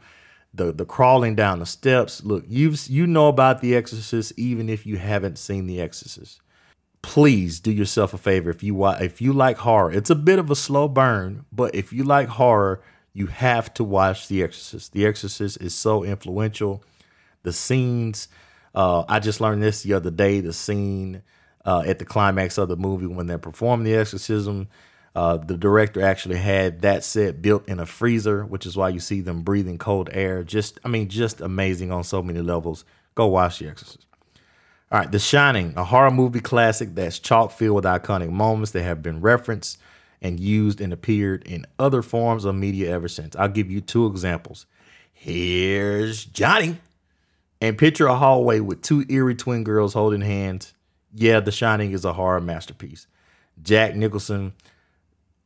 The 0.53 0.71
the 0.71 0.85
crawling 0.85 1.35
down 1.35 1.59
the 1.59 1.65
steps. 1.65 2.23
Look, 2.23 2.43
you've 2.47 2.87
you 2.87 3.05
know 3.05 3.27
about 3.27 3.61
The 3.61 3.75
Exorcist 3.75 4.33
even 4.35 4.67
if 4.67 4.85
you 4.85 4.97
haven't 4.97 5.37
seen 5.37 5.67
The 5.67 5.79
Exorcist 5.79 6.41
please 7.01 7.59
do 7.59 7.71
yourself 7.71 8.13
a 8.13 8.17
favor 8.17 8.49
if 8.49 8.63
you 8.63 8.85
if 8.87 9.21
you 9.21 9.33
like 9.33 9.57
horror. 9.57 9.91
It's 9.91 10.09
a 10.09 10.15
bit 10.15 10.39
of 10.39 10.51
a 10.51 10.55
slow 10.55 10.87
burn, 10.87 11.45
but 11.51 11.73
if 11.75 11.93
you 11.93 12.03
like 12.03 12.27
horror, 12.27 12.81
you 13.13 13.27
have 13.27 13.73
to 13.75 13.83
watch 13.83 14.27
The 14.27 14.43
Exorcist. 14.43 14.93
The 14.93 15.05
Exorcist 15.05 15.61
is 15.61 15.73
so 15.73 16.03
influential. 16.03 16.83
The 17.43 17.53
scenes, 17.53 18.27
uh, 18.75 19.05
I 19.07 19.19
just 19.19 19.41
learned 19.41 19.63
this 19.63 19.83
the 19.83 19.93
other 19.93 20.11
day. 20.11 20.41
The 20.41 20.53
scene 20.53 21.23
uh, 21.65 21.83
at 21.85 21.99
the 21.99 22.05
climax 22.05 22.57
of 22.57 22.67
the 22.67 22.77
movie 22.77 23.07
when 23.07 23.27
they're 23.27 23.37
performing 23.37 23.85
the 23.85 23.95
exorcism. 23.95 24.67
Uh, 25.15 25.37
the 25.37 25.57
director 25.57 26.01
actually 26.01 26.37
had 26.37 26.81
that 26.81 27.03
set 27.03 27.41
built 27.41 27.67
in 27.67 27.79
a 27.79 27.85
freezer, 27.85 28.45
which 28.45 28.65
is 28.65 28.77
why 28.77 28.89
you 28.89 28.99
see 28.99 29.21
them 29.21 29.41
breathing 29.41 29.77
cold 29.77 30.09
air. 30.11 30.43
Just, 30.43 30.79
I 30.85 30.87
mean, 30.87 31.09
just 31.09 31.41
amazing 31.41 31.91
on 31.91 32.03
so 32.03 32.21
many 32.21 32.41
levels. 32.41 32.85
Go 33.15 33.27
watch 33.27 33.59
The 33.59 33.67
Exorcist. 33.67 34.05
All 34.91 34.99
right, 34.99 35.11
The 35.11 35.19
Shining, 35.19 35.73
a 35.75 35.83
horror 35.83 36.11
movie 36.11 36.39
classic 36.39 36.95
that's 36.95 37.19
chock 37.19 37.51
filled 37.51 37.75
with 37.75 37.85
iconic 37.85 38.29
moments 38.29 38.71
that 38.71 38.83
have 38.83 39.03
been 39.03 39.21
referenced 39.21 39.77
and 40.21 40.39
used 40.39 40.81
and 40.81 40.91
appeared 40.91 41.43
in 41.43 41.65
other 41.77 42.01
forms 42.01 42.45
of 42.45 42.55
media 42.55 42.91
ever 42.91 43.07
since. 43.07 43.35
I'll 43.35 43.49
give 43.49 43.69
you 43.69 43.81
two 43.81 44.07
examples. 44.07 44.65
Here's 45.13 46.25
Johnny. 46.25 46.77
And 47.61 47.77
picture 47.77 48.07
a 48.07 48.15
hallway 48.15 48.61
with 48.61 48.81
two 48.81 49.05
eerie 49.09 49.35
twin 49.35 49.63
girls 49.63 49.93
holding 49.93 50.21
hands. 50.21 50.73
Yeah, 51.13 51.39
The 51.39 51.51
Shining 51.51 51.91
is 51.91 52.05
a 52.05 52.13
horror 52.13 52.39
masterpiece. 52.39 53.05
Jack 53.61 53.95
Nicholson, 53.95 54.53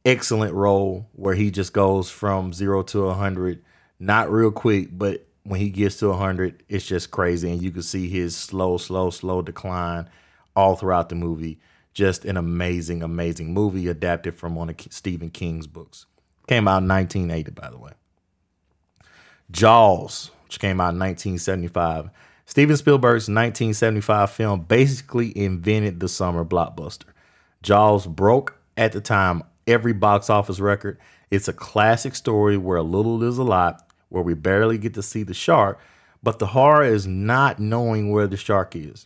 excellent 0.05 0.53
role 0.53 1.09
where 1.13 1.35
he 1.35 1.51
just 1.51 1.73
goes 1.73 2.09
from 2.09 2.53
zero 2.53 2.83
to 2.83 3.07
a 3.07 3.13
hundred, 3.13 3.63
not 3.99 4.31
real 4.31 4.51
quick, 4.51 4.89
but 4.91 5.25
when 5.43 5.59
he 5.59 5.69
gets 5.69 5.97
to 5.97 6.07
a 6.07 6.11
100, 6.11 6.63
it's 6.69 6.85
just 6.85 7.11
crazy. 7.11 7.51
And 7.51 7.61
you 7.61 7.71
can 7.71 7.81
see 7.81 8.09
his 8.09 8.35
slow, 8.35 8.77
slow, 8.77 9.09
slow 9.09 9.41
decline 9.41 10.09
all 10.55 10.75
throughout 10.75 11.09
the 11.09 11.15
movie. 11.15 11.59
Just 11.93 12.25
an 12.25 12.37
amazing, 12.37 13.03
amazing 13.03 13.53
movie 13.53 13.87
adapted 13.87 14.35
from 14.35 14.55
one 14.55 14.69
of 14.69 14.75
Stephen 14.89 15.29
King's 15.29 15.67
books. 15.67 16.05
Came 16.47 16.67
out 16.67 16.81
in 16.81 16.87
1980, 16.87 17.51
by 17.51 17.69
the 17.69 17.77
way. 17.77 17.91
Jaws, 19.51 20.31
which 20.45 20.59
came 20.59 20.81
out 20.81 20.93
in 20.93 20.99
1975. 20.99 22.09
Steven 22.45 22.75
Spielberg's 22.75 23.29
1975 23.29 24.31
film 24.31 24.61
basically 24.61 25.37
invented 25.37 25.99
the 25.99 26.09
summer 26.09 26.43
blockbuster. 26.43 27.05
Jaws 27.61 28.07
broke 28.07 28.57
at 28.75 28.91
the 28.91 29.01
time 29.01 29.43
every 29.67 29.93
box 29.93 30.29
office 30.29 30.59
record. 30.59 30.97
It's 31.31 31.47
a 31.47 31.53
classic 31.53 32.15
story 32.15 32.57
where 32.57 32.77
a 32.77 32.83
little 32.83 33.23
is 33.23 33.37
a 33.37 33.43
lot 33.43 33.87
where 34.09 34.23
we 34.23 34.33
barely 34.33 34.77
get 34.77 34.93
to 34.93 35.01
see 35.01 35.23
the 35.23 35.33
shark, 35.33 35.79
but 36.21 36.39
the 36.39 36.47
horror 36.47 36.83
is 36.83 37.07
not 37.07 37.59
knowing 37.59 38.11
where 38.11 38.27
the 38.27 38.37
shark 38.37 38.75
is. 38.75 39.05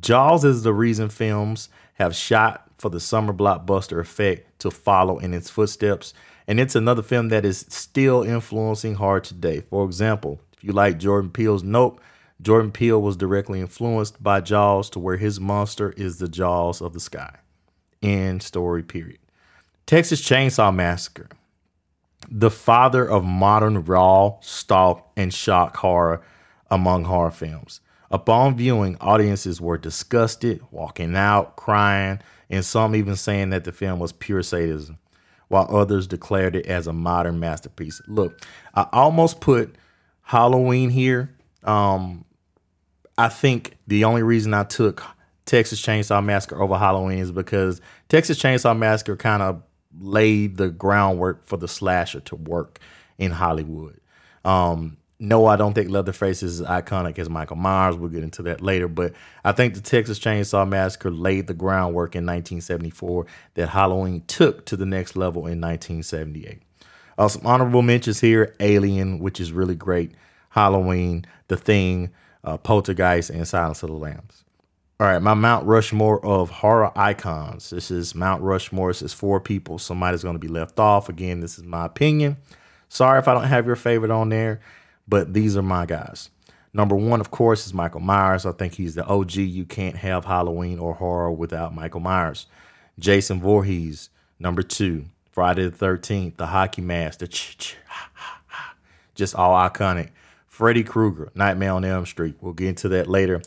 Jaws 0.00 0.44
is 0.44 0.62
the 0.62 0.72
reason 0.72 1.10
films 1.10 1.68
have 1.94 2.16
shot 2.16 2.70
for 2.78 2.88
the 2.88 3.00
summer 3.00 3.34
blockbuster 3.34 4.00
effect 4.00 4.58
to 4.60 4.70
follow 4.70 5.18
in 5.18 5.34
its 5.34 5.50
footsteps, 5.50 6.14
and 6.46 6.58
it's 6.58 6.74
another 6.74 7.02
film 7.02 7.28
that 7.28 7.44
is 7.44 7.66
still 7.68 8.22
influencing 8.22 8.94
horror 8.94 9.20
today. 9.20 9.60
For 9.68 9.84
example, 9.84 10.40
if 10.56 10.64
you 10.64 10.72
like 10.72 10.98
Jordan 10.98 11.30
Peele's 11.30 11.62
Nope, 11.62 12.00
Jordan 12.40 12.72
Peele 12.72 13.00
was 13.00 13.16
directly 13.16 13.60
influenced 13.60 14.22
by 14.22 14.40
Jaws 14.40 14.88
to 14.90 14.98
where 14.98 15.18
his 15.18 15.38
monster 15.38 15.92
is 15.92 16.18
the 16.18 16.28
jaws 16.28 16.80
of 16.80 16.94
the 16.94 17.00
sky. 17.00 17.36
End 18.02 18.42
story, 18.42 18.82
period. 18.82 19.19
Texas 19.90 20.22
Chainsaw 20.22 20.72
Massacre 20.72 21.26
the 22.30 22.48
father 22.48 23.04
of 23.04 23.24
modern 23.24 23.84
raw, 23.84 24.36
stalk, 24.40 25.10
and 25.16 25.34
shock 25.34 25.78
horror 25.78 26.22
among 26.70 27.06
horror 27.06 27.32
films. 27.32 27.80
Upon 28.08 28.56
viewing, 28.56 28.96
audiences 29.00 29.60
were 29.60 29.76
disgusted, 29.76 30.60
walking 30.70 31.16
out, 31.16 31.56
crying, 31.56 32.20
and 32.48 32.64
some 32.64 32.94
even 32.94 33.16
saying 33.16 33.50
that 33.50 33.64
the 33.64 33.72
film 33.72 33.98
was 33.98 34.12
pure 34.12 34.44
sadism, 34.44 34.96
while 35.48 35.66
others 35.74 36.06
declared 36.06 36.54
it 36.54 36.66
as 36.66 36.86
a 36.86 36.92
modern 36.92 37.40
masterpiece. 37.40 38.00
Look, 38.06 38.46
I 38.72 38.86
almost 38.92 39.40
put 39.40 39.74
Halloween 40.22 40.90
here. 40.90 41.34
Um, 41.64 42.24
I 43.18 43.28
think 43.28 43.76
the 43.88 44.04
only 44.04 44.22
reason 44.22 44.54
I 44.54 44.62
took 44.62 45.02
Texas 45.46 45.82
Chainsaw 45.82 46.24
Massacre 46.24 46.62
over 46.62 46.78
Halloween 46.78 47.18
is 47.18 47.32
because 47.32 47.80
Texas 48.08 48.40
Chainsaw 48.40 48.78
Massacre 48.78 49.16
kind 49.16 49.42
of 49.42 49.64
laid 49.98 50.56
the 50.56 50.68
groundwork 50.68 51.46
for 51.46 51.56
the 51.56 51.68
slasher 51.68 52.20
to 52.20 52.36
work 52.36 52.78
in 53.18 53.32
Hollywood. 53.32 54.00
Um, 54.44 54.96
no, 55.22 55.44
I 55.44 55.56
don't 55.56 55.74
think 55.74 55.90
Leatherface 55.90 56.42
is 56.42 56.62
as 56.62 56.66
iconic 56.66 57.18
as 57.18 57.28
Michael 57.28 57.56
Myers. 57.56 57.94
We'll 57.94 58.08
get 58.08 58.22
into 58.22 58.42
that 58.44 58.62
later. 58.62 58.88
But 58.88 59.12
I 59.44 59.52
think 59.52 59.74
the 59.74 59.82
Texas 59.82 60.18
Chainsaw 60.18 60.66
Massacre 60.66 61.10
laid 61.10 61.46
the 61.46 61.54
groundwork 61.54 62.16
in 62.16 62.24
1974 62.24 63.26
that 63.54 63.68
Halloween 63.68 64.22
took 64.26 64.64
to 64.66 64.76
the 64.76 64.86
next 64.86 65.16
level 65.16 65.42
in 65.42 65.60
1978. 65.60 66.62
Uh, 67.18 67.28
some 67.28 67.46
honorable 67.46 67.82
mentions 67.82 68.20
here 68.20 68.54
Alien, 68.60 69.18
which 69.18 69.40
is 69.40 69.52
really 69.52 69.74
great, 69.74 70.12
Halloween, 70.48 71.26
The 71.48 71.58
Thing, 71.58 72.10
uh, 72.42 72.56
Poltergeist, 72.56 73.28
and 73.28 73.46
Silence 73.46 73.82
of 73.82 73.90
the 73.90 73.96
Lambs. 73.96 74.44
All 75.00 75.06
right, 75.06 75.22
my 75.22 75.34
Mount 75.34 75.66
Rushmore 75.66 76.24
of 76.24 76.50
horror 76.50 76.92
icons. 76.94 77.70
This 77.70 77.90
is 77.90 78.14
Mount 78.14 78.42
Rushmore. 78.42 78.90
This 78.90 79.00
is 79.00 79.14
four 79.14 79.40
people. 79.40 79.78
Somebody's 79.78 80.22
going 80.22 80.34
to 80.34 80.38
be 80.38 80.46
left 80.46 80.78
off. 80.78 81.08
Again, 81.08 81.40
this 81.40 81.58
is 81.58 81.64
my 81.64 81.86
opinion. 81.86 82.36
Sorry 82.90 83.18
if 83.18 83.26
I 83.26 83.32
don't 83.32 83.44
have 83.44 83.66
your 83.66 83.76
favorite 83.76 84.10
on 84.10 84.28
there 84.28 84.60
but 85.10 85.34
these 85.34 85.56
are 85.56 85.62
my 85.62 85.84
guys. 85.84 86.30
Number 86.72 86.94
one, 86.94 87.20
of 87.20 87.32
course, 87.32 87.66
is 87.66 87.74
Michael 87.74 88.00
Myers. 88.00 88.46
I 88.46 88.52
think 88.52 88.74
he's 88.74 88.94
the 88.94 89.04
OG. 89.04 89.34
You 89.34 89.64
can't 89.64 89.96
have 89.96 90.24
Halloween 90.24 90.78
or 90.78 90.94
horror 90.94 91.32
without 91.32 91.74
Michael 91.74 92.00
Myers. 92.00 92.46
Jason 92.98 93.40
Voorhees, 93.40 94.08
number 94.38 94.62
two. 94.62 95.06
Friday 95.32 95.68
the 95.68 95.76
13th, 95.76 96.36
the 96.36 96.46
hockey 96.46 96.82
mask, 96.82 97.18
the 97.20 97.26
just 99.14 99.34
all 99.34 99.54
iconic. 99.68 100.10
Freddy 100.46 100.84
Krueger, 100.84 101.30
Nightmare 101.34 101.72
on 101.72 101.84
Elm 101.84 102.06
Street. 102.06 102.36
We'll 102.40 102.52
get 102.52 102.68
into 102.68 102.88
that 102.90 103.08
later. 103.08 103.42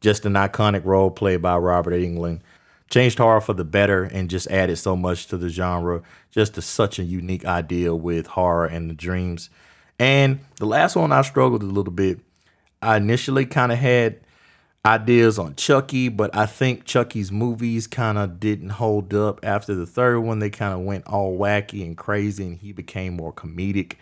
Just 0.00 0.26
an 0.26 0.34
iconic 0.34 0.84
role 0.84 1.10
played 1.10 1.42
by 1.42 1.56
Robert 1.56 1.92
Englund. 1.92 2.40
Changed 2.88 3.18
horror 3.18 3.40
for 3.40 3.52
the 3.52 3.64
better 3.64 4.04
and 4.04 4.30
just 4.30 4.50
added 4.50 4.76
so 4.78 4.96
much 4.96 5.26
to 5.26 5.36
the 5.36 5.48
genre. 5.48 6.02
Just 6.30 6.56
a, 6.56 6.62
such 6.62 6.98
a 6.98 7.02
unique 7.02 7.44
idea 7.44 7.94
with 7.94 8.26
horror 8.28 8.66
and 8.66 8.88
the 8.88 8.94
dreams. 8.94 9.50
And 9.98 10.40
the 10.56 10.66
last 10.66 10.96
one 10.96 11.12
I 11.12 11.22
struggled 11.22 11.62
a 11.62 11.66
little 11.66 11.92
bit. 11.92 12.20
I 12.80 12.96
initially 12.96 13.44
kind 13.44 13.72
of 13.72 13.78
had 13.78 14.20
ideas 14.86 15.38
on 15.38 15.54
Chucky, 15.56 16.08
but 16.08 16.34
I 16.34 16.46
think 16.46 16.84
Chucky's 16.84 17.30
movies 17.30 17.86
kind 17.86 18.16
of 18.16 18.40
didn't 18.40 18.70
hold 18.70 19.12
up. 19.12 19.40
After 19.42 19.74
the 19.74 19.86
third 19.86 20.20
one, 20.20 20.38
they 20.38 20.50
kind 20.50 20.72
of 20.72 20.80
went 20.80 21.06
all 21.06 21.36
wacky 21.36 21.84
and 21.84 21.96
crazy, 21.96 22.46
and 22.46 22.56
he 22.56 22.72
became 22.72 23.14
more 23.14 23.32
comedic. 23.32 23.94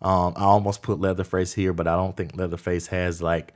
Um, 0.00 0.32
I 0.36 0.44
almost 0.44 0.82
put 0.82 1.00
Leatherface 1.00 1.52
here, 1.52 1.72
but 1.72 1.86
I 1.86 1.96
don't 1.96 2.16
think 2.16 2.36
Leatherface 2.36 2.86
has 2.86 3.20
like 3.20 3.52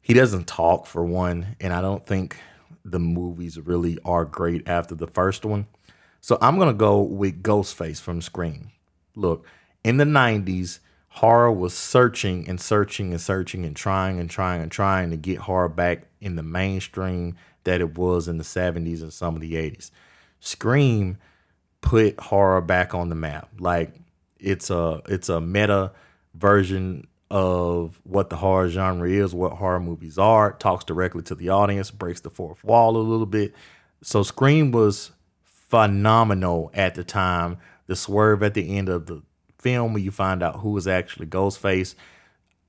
he 0.00 0.14
doesn't 0.14 0.46
talk 0.46 0.86
for 0.86 1.04
one, 1.04 1.56
and 1.60 1.72
I 1.72 1.80
don't 1.80 2.04
think 2.04 2.36
the 2.84 2.98
movies 2.98 3.58
really 3.58 3.98
are 4.04 4.24
great 4.24 4.66
after 4.68 4.94
the 4.94 5.06
first 5.06 5.44
one. 5.44 5.66
So 6.20 6.38
I'm 6.40 6.58
gonna 6.58 6.72
go 6.74 7.00
with 7.00 7.42
Ghostface 7.42 8.00
from 8.00 8.20
Scream. 8.20 8.70
Look, 9.14 9.46
in 9.84 9.96
the 9.96 10.04
'90s 10.04 10.80
horror 11.14 11.50
was 11.52 11.74
searching 11.74 12.48
and 12.48 12.60
searching 12.60 13.12
and 13.12 13.20
searching 13.20 13.64
and 13.64 13.74
trying 13.74 14.20
and 14.20 14.30
trying 14.30 14.62
and 14.62 14.70
trying 14.70 15.10
to 15.10 15.16
get 15.16 15.38
horror 15.38 15.68
back 15.68 16.06
in 16.20 16.36
the 16.36 16.42
mainstream 16.42 17.36
that 17.64 17.80
it 17.80 17.98
was 17.98 18.28
in 18.28 18.38
the 18.38 18.44
70s 18.44 19.02
and 19.02 19.12
some 19.12 19.34
of 19.34 19.40
the 19.40 19.54
80s. 19.54 19.90
Scream 20.38 21.18
put 21.80 22.18
horror 22.20 22.60
back 22.60 22.94
on 22.94 23.08
the 23.08 23.14
map. 23.14 23.48
Like 23.58 23.94
it's 24.38 24.70
a 24.70 25.02
it's 25.06 25.28
a 25.28 25.40
meta 25.40 25.92
version 26.34 27.06
of 27.30 28.00
what 28.02 28.28
the 28.28 28.36
horror 28.36 28.68
genre 28.68 29.08
is, 29.08 29.34
what 29.34 29.52
horror 29.52 29.80
movies 29.80 30.18
are, 30.18 30.52
talks 30.52 30.84
directly 30.84 31.22
to 31.22 31.34
the 31.34 31.48
audience, 31.48 31.90
breaks 31.90 32.20
the 32.20 32.30
fourth 32.30 32.62
wall 32.64 32.96
a 32.96 32.98
little 32.98 33.26
bit. 33.26 33.54
So 34.02 34.22
Scream 34.22 34.72
was 34.72 35.12
phenomenal 35.44 36.70
at 36.74 36.94
the 36.96 37.04
time. 37.04 37.58
The 37.86 37.96
swerve 37.96 38.42
at 38.42 38.54
the 38.54 38.76
end 38.76 38.88
of 38.88 39.06
the 39.06 39.22
film 39.58 39.92
where 39.92 40.02
you 40.02 40.10
find 40.10 40.42
out 40.42 40.60
who 40.60 40.76
is 40.76 40.88
actually 40.88 41.26
Ghostface. 41.26 41.94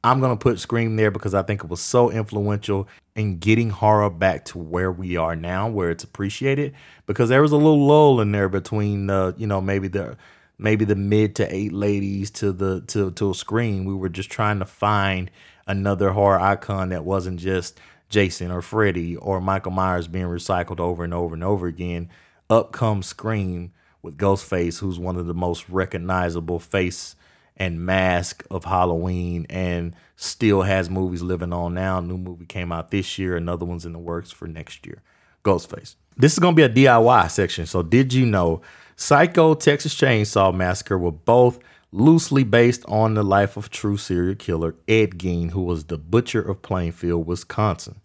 I'm 0.03 0.19
going 0.19 0.35
to 0.35 0.41
put 0.41 0.59
Scream 0.59 0.95
there 0.95 1.11
because 1.11 1.33
I 1.33 1.43
think 1.43 1.63
it 1.63 1.69
was 1.69 1.79
so 1.79 2.11
influential 2.11 2.87
in 3.15 3.37
getting 3.37 3.69
horror 3.69 4.09
back 4.09 4.45
to 4.45 4.57
where 4.57 4.91
we 4.91 5.15
are 5.15 5.35
now, 5.35 5.69
where 5.69 5.91
it's 5.91 6.03
appreciated. 6.03 6.73
Because 7.05 7.29
there 7.29 7.41
was 7.41 7.51
a 7.51 7.57
little 7.57 7.85
lull 7.85 8.19
in 8.19 8.31
there 8.31 8.49
between, 8.49 9.09
uh, 9.09 9.33
you 9.37 9.45
know, 9.45 9.61
maybe 9.61 9.87
the 9.87 10.17
maybe 10.61 10.85
the 10.85 10.95
mid 10.95 11.35
to 11.35 11.53
eight 11.53 11.73
ladies 11.73 12.31
to 12.31 12.53
the 12.53 12.81
to 12.87 13.11
to 13.11 13.31
a 13.31 13.35
Scream. 13.35 13.83
We 13.83 13.95
were 13.95 14.09
just 14.09 14.29
trying 14.29 14.59
to 14.59 14.65
find 14.65 15.29
another 15.67 16.11
horror 16.11 16.39
icon 16.39 16.89
that 16.89 17.03
wasn't 17.03 17.39
just 17.39 17.79
Jason 18.09 18.51
or 18.51 18.61
Freddy 18.61 19.15
or 19.15 19.41
Michael 19.41 19.71
Myers 19.71 20.07
being 20.07 20.25
recycled 20.25 20.79
over 20.79 21.03
and 21.03 21.13
over 21.13 21.33
and 21.33 21.43
over 21.43 21.67
again. 21.67 22.09
Up 22.49 22.71
comes 22.71 23.07
Scream 23.07 23.71
with 24.01 24.17
Ghostface, 24.17 24.79
who's 24.79 24.99
one 24.99 25.17
of 25.17 25.25
the 25.25 25.33
most 25.33 25.67
recognizable 25.69 26.59
face 26.59 27.15
and 27.57 27.85
mask 27.85 28.43
of 28.49 28.65
Halloween 28.65 29.45
and 29.49 29.95
still 30.15 30.63
has 30.63 30.89
movies 30.89 31.21
living 31.21 31.53
on 31.53 31.73
now. 31.73 31.99
New 31.99 32.17
movie 32.17 32.45
came 32.45 32.71
out 32.71 32.91
this 32.91 33.17
year, 33.17 33.35
another 33.35 33.65
one's 33.65 33.85
in 33.85 33.93
the 33.93 33.99
works 33.99 34.31
for 34.31 34.47
next 34.47 34.85
year. 34.85 35.01
Ghostface. 35.43 35.95
This 36.17 36.33
is 36.33 36.39
going 36.39 36.55
to 36.55 36.67
be 36.67 36.83
a 36.83 36.87
DIY 36.87 37.31
section. 37.31 37.65
So, 37.65 37.81
did 37.81 38.13
you 38.13 38.25
know 38.25 38.61
Psycho, 39.01 39.55
Texas 39.55 39.95
Chainsaw 39.95 40.53
Massacre 40.53 40.95
were 40.95 41.11
both 41.11 41.57
loosely 41.91 42.43
based 42.43 42.85
on 42.85 43.15
the 43.15 43.23
life 43.23 43.57
of 43.57 43.71
true 43.71 43.97
serial 43.97 44.35
killer 44.35 44.75
Ed 44.87 45.17
Gein, 45.17 45.49
who 45.49 45.63
was 45.63 45.85
the 45.85 45.97
butcher 45.97 46.39
of 46.39 46.61
Plainfield, 46.61 47.25
Wisconsin. 47.25 47.99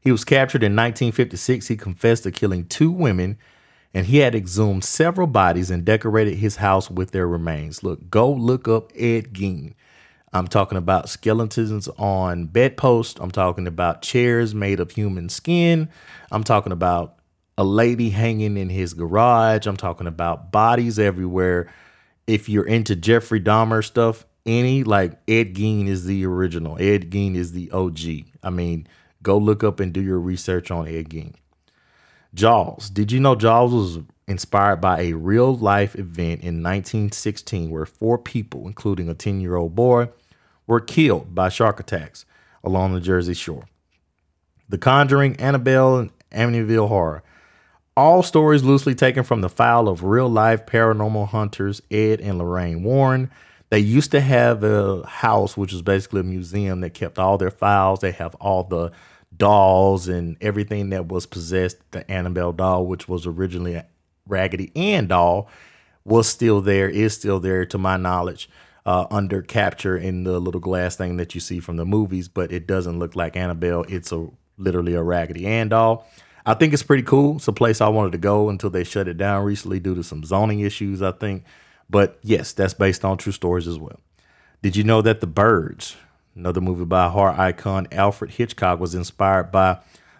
He 0.00 0.10
was 0.10 0.24
captured 0.24 0.64
in 0.64 0.74
1956. 0.74 1.68
He 1.68 1.76
confessed 1.76 2.24
to 2.24 2.32
killing 2.32 2.66
two 2.66 2.90
women 2.90 3.38
and 3.94 4.06
he 4.06 4.18
had 4.18 4.34
exhumed 4.34 4.82
several 4.82 5.28
bodies 5.28 5.70
and 5.70 5.84
decorated 5.84 6.38
his 6.38 6.56
house 6.56 6.90
with 6.90 7.12
their 7.12 7.28
remains. 7.28 7.84
Look, 7.84 8.10
go 8.10 8.28
look 8.28 8.66
up 8.66 8.90
Ed 8.96 9.32
Gein. 9.32 9.74
I'm 10.32 10.48
talking 10.48 10.78
about 10.78 11.08
skeletons 11.08 11.86
on 11.96 12.46
bedposts. 12.46 13.20
I'm 13.20 13.30
talking 13.30 13.68
about 13.68 14.02
chairs 14.02 14.52
made 14.52 14.80
of 14.80 14.90
human 14.90 15.28
skin. 15.28 15.88
I'm 16.32 16.42
talking 16.42 16.72
about 16.72 17.19
a 17.60 17.64
lady 17.64 18.08
hanging 18.08 18.56
in 18.56 18.70
his 18.70 18.94
garage. 18.94 19.66
I'm 19.66 19.76
talking 19.76 20.06
about 20.06 20.50
bodies 20.50 20.98
everywhere. 20.98 21.70
If 22.26 22.48
you're 22.48 22.66
into 22.66 22.96
Jeffrey 22.96 23.38
Dahmer 23.38 23.84
stuff, 23.84 24.24
any 24.46 24.82
like 24.82 25.20
Ed 25.28 25.54
Gein 25.54 25.86
is 25.86 26.06
the 26.06 26.24
original. 26.24 26.78
Ed 26.80 27.10
Gein 27.10 27.36
is 27.36 27.52
the 27.52 27.70
OG. 27.70 28.30
I 28.42 28.48
mean, 28.48 28.88
go 29.22 29.36
look 29.36 29.62
up 29.62 29.78
and 29.78 29.92
do 29.92 30.00
your 30.00 30.18
research 30.18 30.70
on 30.70 30.88
Ed 30.88 31.10
Gein. 31.10 31.34
Jaws. 32.32 32.88
Did 32.88 33.12
you 33.12 33.20
know 33.20 33.34
Jaws 33.34 33.74
was 33.74 33.98
inspired 34.26 34.80
by 34.80 35.02
a 35.02 35.12
real 35.12 35.54
life 35.54 35.94
event 35.96 36.40
in 36.40 36.62
1916 36.62 37.68
where 37.68 37.84
four 37.84 38.16
people, 38.16 38.68
including 38.68 39.10
a 39.10 39.14
10 39.14 39.42
year 39.42 39.56
old 39.56 39.74
boy, 39.74 40.08
were 40.66 40.80
killed 40.80 41.34
by 41.34 41.50
shark 41.50 41.78
attacks 41.78 42.24
along 42.64 42.94
the 42.94 43.02
Jersey 43.02 43.34
Shore? 43.34 43.64
The 44.66 44.78
Conjuring, 44.78 45.36
Annabelle, 45.36 45.98
and 45.98 46.10
Amityville 46.32 46.88
Horror. 46.88 47.22
All 48.00 48.22
stories 48.22 48.64
loosely 48.64 48.94
taken 48.94 49.24
from 49.24 49.42
the 49.42 49.50
file 49.50 49.86
of 49.86 50.02
real 50.02 50.30
life 50.30 50.64
paranormal 50.64 51.28
hunters 51.28 51.82
Ed 51.90 52.22
and 52.22 52.38
Lorraine 52.38 52.82
Warren. 52.82 53.30
They 53.68 53.80
used 53.80 54.12
to 54.12 54.22
have 54.22 54.64
a 54.64 55.06
house, 55.06 55.54
which 55.54 55.74
was 55.74 55.82
basically 55.82 56.20
a 56.20 56.24
museum 56.24 56.80
that 56.80 56.94
kept 56.94 57.18
all 57.18 57.36
their 57.36 57.50
files. 57.50 58.00
They 58.00 58.12
have 58.12 58.34
all 58.36 58.64
the 58.64 58.92
dolls 59.36 60.08
and 60.08 60.38
everything 60.40 60.88
that 60.88 61.08
was 61.08 61.26
possessed. 61.26 61.76
The 61.90 62.10
Annabelle 62.10 62.52
doll, 62.52 62.86
which 62.86 63.06
was 63.06 63.26
originally 63.26 63.74
a 63.74 63.84
Raggedy 64.26 64.72
Ann 64.74 65.06
doll, 65.06 65.50
was 66.02 66.26
still 66.26 66.62
there, 66.62 66.88
is 66.88 67.12
still 67.12 67.38
there 67.38 67.66
to 67.66 67.76
my 67.76 67.98
knowledge, 67.98 68.48
uh, 68.86 69.08
under 69.10 69.42
capture 69.42 69.98
in 69.98 70.24
the 70.24 70.40
little 70.40 70.62
glass 70.62 70.96
thing 70.96 71.18
that 71.18 71.34
you 71.34 71.40
see 71.42 71.60
from 71.60 71.76
the 71.76 71.84
movies, 71.84 72.28
but 72.28 72.50
it 72.50 72.66
doesn't 72.66 72.98
look 72.98 73.14
like 73.14 73.36
Annabelle. 73.36 73.84
It's 73.90 74.10
a 74.10 74.26
literally 74.56 74.94
a 74.94 75.02
Raggedy 75.02 75.46
Ann 75.46 75.68
doll. 75.68 76.08
I 76.46 76.54
think 76.54 76.72
it's 76.72 76.82
pretty 76.82 77.02
cool. 77.02 77.36
It's 77.36 77.48
a 77.48 77.52
place 77.52 77.80
I 77.80 77.88
wanted 77.88 78.12
to 78.12 78.18
go 78.18 78.48
until 78.48 78.70
they 78.70 78.84
shut 78.84 79.08
it 79.08 79.16
down 79.16 79.44
recently 79.44 79.80
due 79.80 79.94
to 79.94 80.02
some 80.02 80.24
zoning 80.24 80.60
issues, 80.60 81.02
I 81.02 81.12
think. 81.12 81.44
But 81.88 82.18
yes, 82.22 82.52
that's 82.52 82.74
based 82.74 83.04
on 83.04 83.18
true 83.18 83.32
stories 83.32 83.66
as 83.66 83.78
well. 83.78 84.00
Did 84.62 84.76
you 84.76 84.84
know 84.84 85.02
that 85.02 85.20
the 85.20 85.26
birds 85.26 85.96
Another 86.34 86.60
movie 86.60 86.84
by 86.84 87.08
horror 87.08 87.38
icon 87.38 87.88
Alfred 87.90 88.32
Hitchcock 88.32 88.78
was 88.78 88.94
inspired 88.94 89.50
by 89.50 89.78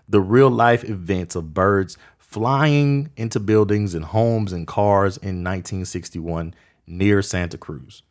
the 0.09 0.20
real 0.20 0.50
life 0.50 0.83
events 0.85 1.37
of 1.37 1.54
birds 1.54 1.96
flying 2.18 3.11
into 3.16 3.38
buildings 3.38 3.94
and 3.94 4.04
homes 4.04 4.52
and 4.52 4.66
cars 4.66 5.16
in 5.16 5.44
1961 5.44 6.54
near 6.87 7.22
Santa 7.22 7.56
Cruz. 7.56 8.02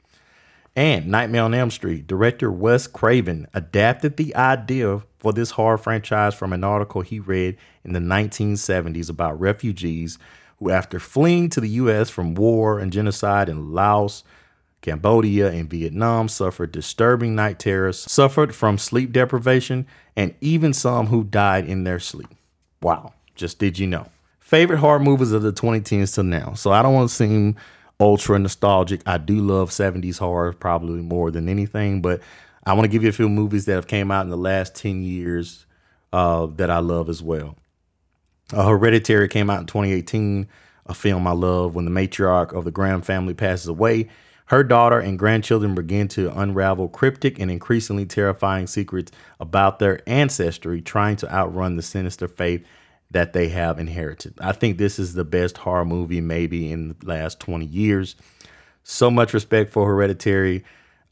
And 0.75 1.07
Nightmare 1.07 1.43
on 1.43 1.53
Elm 1.53 1.71
Street, 1.71 2.07
director 2.07 2.51
Wes 2.51 2.87
Craven 2.87 3.47
adapted 3.53 4.17
the 4.17 4.35
idea 4.35 5.01
for 5.17 5.33
this 5.33 5.51
horror 5.51 5.77
franchise 5.77 6.33
from 6.33 6.53
an 6.53 6.63
article 6.63 7.01
he 7.01 7.19
read 7.19 7.57
in 7.83 7.93
the 7.93 7.99
1970s 7.99 9.09
about 9.09 9.39
refugees 9.39 10.17
who, 10.59 10.69
after 10.69 10.99
fleeing 10.99 11.49
to 11.49 11.61
the 11.61 11.69
U.S. 11.69 12.09
from 12.09 12.35
war 12.35 12.79
and 12.79 12.93
genocide 12.93 13.49
in 13.49 13.73
Laos, 13.73 14.23
Cambodia, 14.81 15.51
and 15.51 15.69
Vietnam, 15.69 16.29
suffered 16.29 16.71
disturbing 16.71 17.35
night 17.35 17.59
terrors, 17.59 17.99
suffered 17.99 18.55
from 18.55 18.77
sleep 18.77 19.11
deprivation, 19.11 19.85
and 20.15 20.33
even 20.39 20.73
some 20.73 21.07
who 21.07 21.23
died 21.23 21.65
in 21.65 21.83
their 21.83 21.99
sleep. 21.99 22.29
Wow, 22.81 23.13
just 23.35 23.59
did 23.59 23.77
you 23.77 23.87
know? 23.87 24.07
Favorite 24.39 24.79
horror 24.79 24.99
movies 24.99 25.31
of 25.31 25.41
the 25.41 25.53
2010s 25.53 26.15
till 26.15 26.23
now. 26.23 26.53
So 26.53 26.71
I 26.71 26.81
don't 26.81 26.93
want 26.93 27.09
to 27.09 27.15
seem 27.15 27.55
ultra 27.99 28.39
nostalgic. 28.39 29.01
I 29.05 29.17
do 29.17 29.39
love 29.39 29.69
70s 29.71 30.19
horror 30.19 30.53
probably 30.53 31.01
more 31.01 31.31
than 31.31 31.49
anything, 31.49 32.01
but 32.01 32.21
I 32.65 32.73
want 32.73 32.85
to 32.85 32.89
give 32.89 33.03
you 33.03 33.09
a 33.09 33.13
few 33.13 33.29
movies 33.29 33.65
that 33.65 33.73
have 33.73 33.87
came 33.87 34.11
out 34.11 34.23
in 34.23 34.29
the 34.29 34.37
last 34.37 34.75
10 34.75 35.01
years 35.01 35.65
uh, 36.13 36.47
that 36.55 36.69
I 36.69 36.79
love 36.79 37.09
as 37.09 37.21
well. 37.21 37.55
Uh, 38.53 38.67
Hereditary 38.67 39.27
came 39.27 39.49
out 39.49 39.59
in 39.61 39.65
2018, 39.67 40.47
a 40.85 40.93
film 40.93 41.27
I 41.27 41.31
love. 41.31 41.75
When 41.75 41.85
the 41.85 41.91
matriarch 41.91 42.53
of 42.53 42.65
the 42.65 42.71
Graham 42.71 43.01
family 43.01 43.33
passes 43.33 43.67
away, 43.67 44.09
her 44.45 44.63
daughter 44.63 44.99
and 44.99 45.19
grandchildren 45.19 45.75
begin 45.75 46.07
to 46.09 46.35
unravel 46.37 46.87
cryptic 46.87 47.39
and 47.39 47.51
increasingly 47.51 48.05
terrifying 48.05 48.65
secrets 48.65 49.11
about 49.39 49.77
their 49.77 50.01
ancestry, 50.09 50.81
trying 50.81 51.15
to 51.17 51.31
outrun 51.31 51.75
the 51.75 51.83
sinister 51.83 52.27
fate 52.27 52.65
that 53.11 53.33
they 53.33 53.49
have 53.49 53.79
inherited. 53.79 54.35
I 54.39 54.51
think 54.51 54.77
this 54.77 54.99
is 54.99 55.13
the 55.13 55.25
best 55.25 55.57
horror 55.57 55.85
movie 55.85 56.21
maybe 56.21 56.71
in 56.71 56.89
the 56.89 57.05
last 57.05 57.39
20 57.39 57.65
years. 57.65 58.15
So 58.83 59.09
much 59.09 59.33
respect 59.33 59.71
for 59.71 59.85
Hereditary 59.85 60.63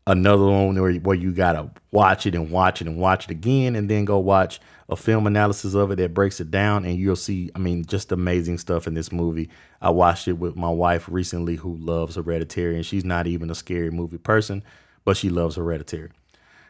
another 0.07 0.45
one 0.45 0.81
where, 0.81 0.93
where 0.93 1.15
you 1.15 1.31
gotta 1.31 1.69
watch 1.91 2.25
it 2.25 2.33
and 2.33 2.49
watch 2.49 2.81
it 2.81 2.87
and 2.87 2.97
watch 2.97 3.25
it 3.25 3.31
again 3.31 3.75
and 3.75 3.89
then 3.89 4.05
go 4.05 4.17
watch 4.17 4.59
a 4.89 4.95
film 4.95 5.27
analysis 5.27 5.73
of 5.73 5.91
it 5.91 5.97
that 5.97 6.13
breaks 6.13 6.39
it 6.39 6.49
down 6.49 6.85
and 6.85 6.97
you'll 6.97 7.15
see 7.15 7.51
i 7.55 7.59
mean 7.59 7.85
just 7.85 8.13
amazing 8.13 8.57
stuff 8.57 8.87
in 8.87 8.93
this 8.93 9.11
movie 9.11 9.49
i 9.81 9.89
watched 9.89 10.27
it 10.29 10.33
with 10.33 10.55
my 10.55 10.69
wife 10.69 11.07
recently 11.09 11.57
who 11.57 11.75
loves 11.75 12.15
hereditary 12.15 12.77
and 12.77 12.85
she's 12.85 13.03
not 13.03 13.27
even 13.27 13.49
a 13.49 13.55
scary 13.55 13.91
movie 13.91 14.17
person 14.17 14.63
but 15.03 15.17
she 15.17 15.29
loves 15.29 15.57
hereditary 15.57 16.09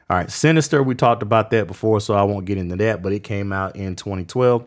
all 0.10 0.18
right 0.18 0.32
sinister 0.32 0.82
we 0.82 0.96
talked 0.96 1.22
about 1.22 1.52
that 1.52 1.68
before 1.68 2.02
so 2.02 2.16
i 2.16 2.24
won't 2.24 2.46
get 2.46 2.58
into 2.58 2.76
that 2.76 3.04
but 3.04 3.14
it 3.14 3.24
came 3.24 3.54
out 3.54 3.76
in 3.76 3.96
2012 3.96 4.66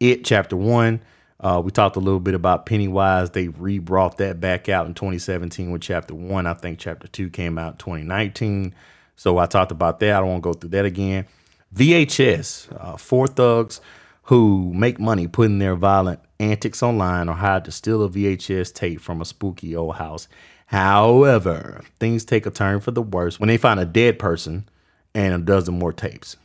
it 0.00 0.24
chapter 0.24 0.56
one 0.56 1.00
uh, 1.38 1.60
we 1.62 1.70
talked 1.70 1.96
a 1.96 2.00
little 2.00 2.20
bit 2.20 2.34
about 2.34 2.66
Pennywise. 2.66 3.30
They 3.30 3.48
re-brought 3.48 4.16
that 4.18 4.40
back 4.40 4.68
out 4.68 4.86
in 4.86 4.94
2017 4.94 5.70
with 5.70 5.82
Chapter 5.82 6.14
One. 6.14 6.46
I 6.46 6.54
think 6.54 6.78
Chapter 6.78 7.08
Two 7.08 7.28
came 7.28 7.58
out 7.58 7.72
in 7.72 7.78
2019. 7.78 8.74
So 9.16 9.38
I 9.38 9.46
talked 9.46 9.70
about 9.70 10.00
that. 10.00 10.14
I 10.14 10.20
don't 10.20 10.28
want 10.28 10.42
to 10.42 10.48
go 10.48 10.52
through 10.54 10.70
that 10.70 10.84
again. 10.86 11.26
VHS, 11.74 12.68
uh, 12.80 12.96
four 12.96 13.26
thugs 13.26 13.80
who 14.24 14.72
make 14.74 14.98
money 14.98 15.26
putting 15.26 15.58
their 15.58 15.76
violent 15.76 16.20
antics 16.40 16.82
online 16.82 17.28
or 17.28 17.34
hide 17.34 17.64
to 17.66 17.70
steal 17.70 18.02
a 18.02 18.08
VHS 18.08 18.72
tape 18.72 19.00
from 19.00 19.20
a 19.20 19.24
spooky 19.24 19.76
old 19.76 19.96
house. 19.96 20.28
However, 20.66 21.82
things 22.00 22.24
take 22.24 22.46
a 22.46 22.50
turn 22.50 22.80
for 22.80 22.90
the 22.90 23.02
worse 23.02 23.38
when 23.38 23.48
they 23.48 23.56
find 23.56 23.78
a 23.78 23.84
dead 23.84 24.18
person 24.18 24.68
and 25.14 25.34
a 25.34 25.38
dozen 25.38 25.78
more 25.78 25.92
tapes. 25.92 26.36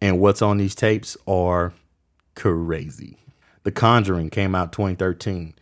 And 0.00 0.20
what's 0.20 0.42
on 0.42 0.58
these 0.58 0.74
tapes 0.74 1.16
are 1.26 1.72
crazy. 2.34 3.18
The 3.62 3.72
Conjuring 3.72 4.30
came 4.30 4.54
out 4.54 4.72
2013. 4.72 5.54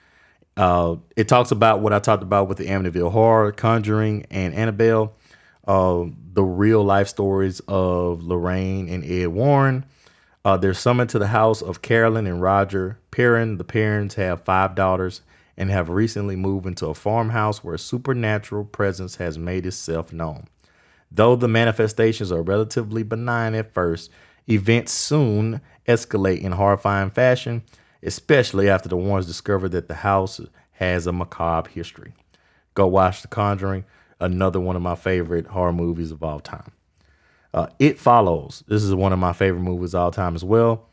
Uh, 0.56 0.96
it 1.16 1.28
talks 1.28 1.50
about 1.50 1.80
what 1.80 1.92
I 1.92 1.98
talked 1.98 2.22
about 2.22 2.48
with 2.48 2.58
the 2.58 2.66
Amityville 2.66 3.12
Horror, 3.12 3.52
Conjuring, 3.52 4.26
and 4.30 4.54
Annabelle. 4.54 5.14
Uh, 5.66 6.06
the 6.32 6.42
real 6.42 6.82
life 6.82 7.08
stories 7.08 7.60
of 7.68 8.22
Lorraine 8.22 8.88
and 8.88 9.04
Ed 9.04 9.28
Warren. 9.28 9.84
Uh, 10.44 10.56
they're 10.56 10.74
summoned 10.74 11.10
to 11.10 11.20
the 11.20 11.28
house 11.28 11.62
of 11.62 11.82
Carolyn 11.82 12.26
and 12.26 12.42
Roger 12.42 12.98
Perron. 13.12 13.58
The 13.58 13.64
parents 13.64 14.16
have 14.16 14.44
five 14.44 14.74
daughters 14.74 15.20
and 15.56 15.70
have 15.70 15.88
recently 15.88 16.34
moved 16.34 16.66
into 16.66 16.88
a 16.88 16.94
farmhouse 16.94 17.62
where 17.62 17.74
a 17.74 17.78
supernatural 17.78 18.64
presence 18.64 19.16
has 19.16 19.38
made 19.38 19.66
itself 19.66 20.12
known. 20.12 20.48
Though 21.10 21.36
the 21.36 21.48
manifestations 21.48 22.32
are 22.32 22.42
relatively 22.42 23.02
benign 23.02 23.54
at 23.54 23.72
first, 23.72 24.10
events 24.48 24.92
soon 24.92 25.60
escalate 25.86 26.40
in 26.40 26.52
horrifying 26.52 27.10
fashion 27.10 27.62
especially 28.02 28.68
after 28.68 28.88
the 28.88 28.96
Warrens 28.96 29.26
discover 29.26 29.68
that 29.70 29.88
the 29.88 29.94
house 29.94 30.40
has 30.72 31.06
a 31.06 31.12
macabre 31.12 31.70
history. 31.70 32.12
Go 32.74 32.86
watch 32.86 33.22
The 33.22 33.28
Conjuring, 33.28 33.84
another 34.20 34.60
one 34.60 34.76
of 34.76 34.82
my 34.82 34.94
favorite 34.94 35.46
horror 35.46 35.72
movies 35.72 36.10
of 36.10 36.22
all 36.22 36.40
time. 36.40 36.72
Uh, 37.54 37.66
it 37.78 37.98
Follows. 37.98 38.64
This 38.66 38.82
is 38.82 38.94
one 38.94 39.12
of 39.12 39.18
my 39.18 39.32
favorite 39.32 39.60
movies 39.60 39.94
of 39.94 40.00
all 40.00 40.10
time 40.10 40.34
as 40.34 40.44
well. 40.44 40.88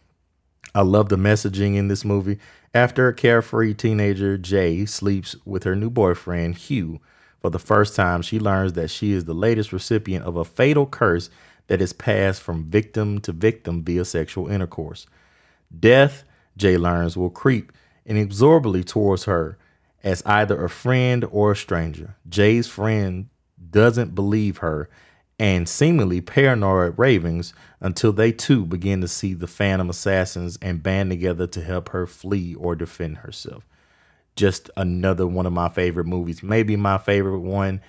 I 0.75 0.82
love 0.82 1.10
the 1.10 1.15
messaging 1.15 1.75
in 1.75 1.88
this 1.88 2.06
movie. 2.06 2.38
After 2.73 3.08
a 3.08 3.13
carefree 3.13 3.73
teenager, 3.73 4.38
Jay, 4.38 4.86
sleeps 4.86 5.36
with 5.45 5.63
her 5.63 5.75
new 5.75 5.89
boyfriend, 5.89 6.58
Hugh, 6.58 6.99
for 7.39 7.49
the 7.49 7.58
first 7.58 7.95
time, 7.95 8.21
she 8.21 8.39
learns 8.39 8.73
that 8.73 8.89
she 8.89 9.13
is 9.13 9.25
the 9.25 9.34
latest 9.34 9.71
recipient 9.71 10.25
of 10.25 10.36
a 10.36 10.43
fatal 10.43 10.86
curse 10.86 11.30
that 11.69 11.82
is 11.82 11.93
passed 11.93 12.41
from 12.41 12.65
victim 12.65 13.21
to 13.21 13.32
victim 13.32 13.84
via 13.84 14.03
sexual 14.03 14.47
intercourse. 14.49 15.05
Death 15.79 16.23
Jay 16.58 16.77
learns 16.77 17.15
will 17.15 17.29
creep 17.29 17.71
inexorably 18.05 18.84
towards 18.84 19.25
her 19.25 19.58
as 20.03 20.23
either 20.25 20.65
a 20.65 20.69
friend 20.69 21.23
or 21.32 21.51
a 21.51 21.55
stranger. 21.55 22.15
Jay's 22.27 22.67
friend 22.67 23.29
doesn't 23.69 24.15
believe 24.15 24.58
her 24.58 24.89
and 25.38 25.69
seemingly 25.69 26.21
paranoid 26.21 26.97
ravings 26.97 27.53
until 27.79 28.12
they 28.12 28.32
too 28.32 28.65
begin 28.65 28.99
to 29.01 29.08
see 29.08 29.36
the 29.36 29.47
phantom 29.47 29.91
assassins 29.91 30.58
and 30.63 30.82
band 30.82 31.12
together 31.12 31.45
to 31.45 31.62
help 31.62 31.89
her 31.89 32.08
flee 32.08 32.55
or 32.55 32.75
defend 32.75 33.19
herself. 33.19 33.63
Just 34.36 34.71
another 34.75 35.27
one 35.27 35.45
of 35.45 35.53
my 35.53 35.69
favorite 35.69 36.08
movies, 36.08 36.41
maybe 36.41 36.75
my 36.75 36.97
favorite 36.97 37.39
one 37.39 37.79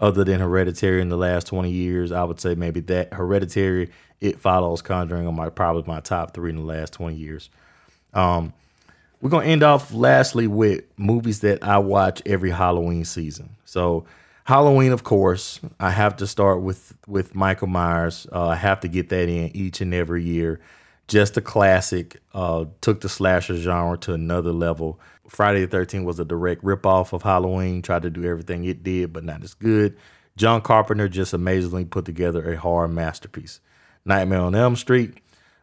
other 0.00 0.24
than 0.24 0.40
Hereditary 0.40 1.00
in 1.00 1.08
the 1.08 1.16
last 1.16 1.46
20 1.46 1.70
years. 1.70 2.12
I 2.12 2.24
would 2.24 2.40
say 2.40 2.54
maybe 2.54 2.80
that 2.80 3.12
Hereditary, 3.12 3.90
It 4.20 4.38
Follows, 4.38 4.82
Conjuring 4.82 5.26
are 5.26 5.32
my 5.32 5.48
probably 5.48 5.84
my 5.86 6.00
top 6.00 6.34
three 6.34 6.50
in 6.50 6.56
the 6.56 6.62
last 6.62 6.92
20 6.92 7.16
years. 7.16 7.50
Um, 8.14 8.52
we're 9.20 9.30
gonna 9.30 9.46
end 9.46 9.62
off 9.62 9.92
lastly 9.92 10.46
with 10.46 10.84
movies 10.96 11.40
that 11.40 11.64
I 11.64 11.78
watch 11.78 12.22
every 12.24 12.50
Halloween 12.50 13.04
season. 13.04 13.50
So 13.64 14.06
Halloween, 14.44 14.92
of 14.92 15.04
course, 15.04 15.60
I 15.80 15.90
have 15.90 16.16
to 16.16 16.26
start 16.26 16.62
with 16.62 16.94
with 17.06 17.34
Michael 17.34 17.66
Myers. 17.66 18.26
Uh, 18.32 18.48
I 18.48 18.56
have 18.56 18.80
to 18.80 18.88
get 18.88 19.08
that 19.08 19.28
in 19.28 19.54
each 19.56 19.80
and 19.80 19.92
every 19.92 20.22
year. 20.22 20.60
Just 21.08 21.36
a 21.36 21.40
classic. 21.40 22.20
Uh, 22.34 22.66
took 22.80 23.00
the 23.00 23.08
slasher 23.08 23.56
genre 23.56 23.98
to 23.98 24.12
another 24.12 24.52
level. 24.52 25.00
Friday 25.28 25.64
the 25.64 25.76
13th 25.76 26.04
was 26.04 26.20
a 26.20 26.24
direct 26.24 26.62
ripoff 26.62 27.12
of 27.12 27.22
Halloween. 27.22 27.82
Tried 27.82 28.02
to 28.02 28.10
do 28.10 28.24
everything 28.24 28.64
it 28.64 28.82
did, 28.82 29.12
but 29.12 29.24
not 29.24 29.42
as 29.42 29.54
good. 29.54 29.96
John 30.36 30.60
Carpenter 30.60 31.08
just 31.08 31.32
amazingly 31.32 31.84
put 31.84 32.04
together 32.04 32.50
a 32.50 32.56
horror 32.56 32.88
masterpiece. 32.88 33.60
Nightmare 34.04 34.40
on 34.40 34.54
Elm 34.54 34.76
Street 34.76 35.20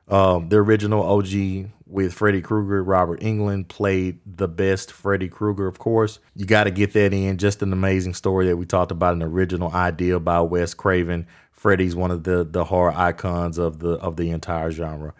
um, 0.08 0.49
the 0.49 0.58
original 0.58 1.03
OG 1.03 1.71
with 1.88 2.13
Freddy 2.13 2.41
Krueger, 2.41 2.84
Robert 2.84 3.21
Englund 3.21 3.67
played 3.67 4.19
the 4.25 4.47
best 4.47 4.91
Freddy 4.91 5.27
Krueger, 5.27 5.67
of 5.67 5.79
course. 5.79 6.19
You 6.36 6.45
got 6.45 6.65
to 6.65 6.71
get 6.71 6.93
that 6.93 7.13
in. 7.13 7.38
Just 7.38 7.63
an 7.63 7.73
amazing 7.73 8.13
story 8.13 8.45
that 8.47 8.58
we 8.58 8.65
talked 8.65 8.91
about, 8.91 9.13
an 9.13 9.23
original 9.23 9.71
idea 9.71 10.19
by 10.19 10.41
Wes 10.41 10.73
Craven. 10.73 11.27
Freddy's 11.51 11.95
one 11.95 12.12
of 12.12 12.23
the 12.23 12.43
the 12.43 12.65
horror 12.65 12.93
icons 12.95 13.58
of 13.58 13.79
the 13.79 13.93
of 13.93 14.17
the 14.17 14.29
entire 14.29 14.69
genre. 14.69 15.13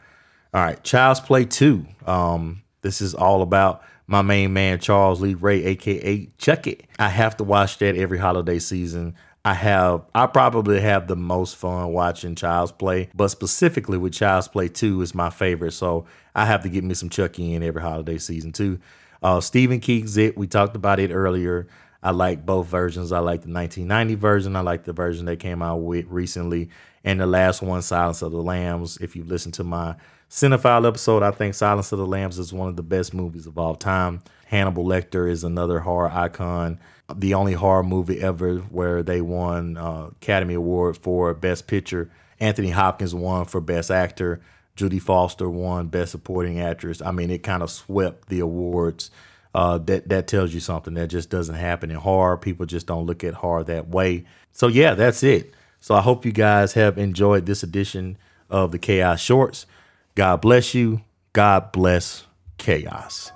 All 0.56 0.62
right, 0.62 0.82
Child's 0.86 1.20
Play 1.20 1.44
2. 1.44 1.86
Um, 2.06 2.64
this 2.82 3.02
is 3.02 3.14
all 3.14 3.42
about 3.42 3.84
my 4.08 4.22
main 4.22 4.54
man 4.54 4.80
Charles 4.80 5.20
Lee 5.20 5.34
Ray, 5.34 5.66
aka 5.66 6.30
Chucky. 6.38 6.88
I 6.98 7.10
have 7.10 7.36
to 7.38 7.44
watch 7.44 7.78
that 7.80 7.98
every 7.98 8.18
holiday 8.18 8.60
season. 8.60 9.16
I 9.44 9.54
have 9.54 10.06
I 10.16 10.28
probably 10.28 10.80
have 10.80 11.10
the 11.10 11.18
most 11.18 11.58
fun 11.58 11.92
watching 11.92 12.36
Child's 12.36 12.72
Play, 12.72 13.10
but 13.14 13.28
specifically 13.28 13.98
with 13.98 14.14
Child's 14.14 14.48
Play 14.48 14.70
2 14.70 15.02
is 15.02 15.14
my 15.14 15.30
favorite. 15.30 15.74
So 15.74 16.06
I 16.34 16.46
have 16.46 16.64
to 16.64 16.70
get 16.70 16.86
me 16.86 16.94
some 16.94 17.10
Chucky 17.10 17.54
in 17.54 17.62
every 17.62 17.82
holiday 17.82 18.18
season 18.18 18.54
too. 18.54 18.80
Uh, 19.22 19.42
Stephen 19.42 19.82
King's 19.82 20.16
It, 20.16 20.38
we 20.38 20.48
talked 20.48 20.78
about 20.78 21.02
it 21.02 21.12
earlier. 21.12 21.68
I 22.02 22.12
like 22.12 22.46
both 22.46 22.68
versions. 22.68 23.12
I 23.12 23.20
like 23.20 23.42
the 23.42 23.52
1990 23.52 24.16
version. 24.16 24.56
I 24.56 24.62
like 24.62 24.86
the 24.86 24.94
version 24.94 25.26
they 25.26 25.36
came 25.36 25.62
out 25.62 25.78
with 25.78 26.06
recently. 26.08 26.70
And 27.06 27.22
the 27.22 27.26
last 27.28 27.62
one, 27.62 27.82
Silence 27.82 28.22
of 28.22 28.34
the 28.34 28.42
Lambs. 28.42 28.98
If 29.00 29.16
you 29.16 29.24
listen 29.24 29.54
to 29.54 29.64
my 29.64 29.96
Cinephile 30.30 30.86
episode, 30.86 31.24
I 31.24 31.32
think 31.32 31.54
Silence 31.54 31.94
of 31.94 32.00
the 32.00 32.06
Lambs 32.06 32.38
is 32.40 32.52
one 32.52 32.68
of 32.68 32.76
the 32.76 32.84
best 32.84 33.14
movies 33.14 33.48
of 33.48 33.58
all 33.58 33.76
time. 33.76 34.22
Hannibal 34.48 34.84
Lecter 34.84 35.30
is 35.30 35.44
another 35.46 35.80
horror 35.80 36.12
icon 36.12 36.80
the 37.14 37.34
only 37.34 37.54
horror 37.54 37.84
movie 37.84 38.20
ever 38.22 38.58
where 38.58 39.04
they 39.04 39.22
won 39.22 39.78
uh, 39.78 40.10
Academy 40.22 40.56
Award 40.56 40.98
for 40.98 41.34
Best 41.34 41.68
Picture. 41.68 42.10
Anthony 42.40 42.72
Hopkins 42.72 43.14
won 43.14 43.46
for 43.46 43.62
Best 43.62 43.92
Actor. 43.92 44.42
Jodie 44.76 45.02
Foster 45.02 45.50
won 45.50 45.88
Best 45.88 46.12
Supporting 46.12 46.60
Actress. 46.60 47.02
I 47.02 47.12
mean, 47.12 47.30
it 47.30 47.44
kind 47.44 47.64
of 47.64 47.70
swept 47.70 48.28
the 48.28 48.40
awards. 48.40 49.12
uh, 49.54 49.78
that 49.78 50.10
that 50.10 50.28
tells 50.28 50.54
you 50.54 50.60
something 50.60 50.96
that 50.96 51.08
just 51.08 51.30
doesn't 51.30 51.56
happen 51.56 51.90
in 51.92 51.98
horror. 51.98 52.38
People 52.38 52.66
just 52.66 52.88
don't 52.88 53.06
look 53.06 53.24
at 53.24 53.36
horror 53.36 53.64
that 53.64 53.88
way. 53.88 54.26
So 54.52 54.68
yeah, 54.68 54.96
that's 54.96 55.24
it. 55.24 55.54
So 55.86 55.94
I 55.94 56.02
hope 56.02 56.26
you 56.26 56.32
guys 56.32 56.74
have 56.74 56.98
enjoyed 56.98 57.46
this 57.46 57.62
edition 57.62 58.18
of 58.50 58.72
the 58.72 58.80
Chaos 58.80 59.22
Shorts. 59.22 59.68
God 60.16 60.42
bless 60.42 60.74
you. 60.74 61.02
God 61.32 61.72
bless 61.72 62.26
Chaos. 62.58 63.32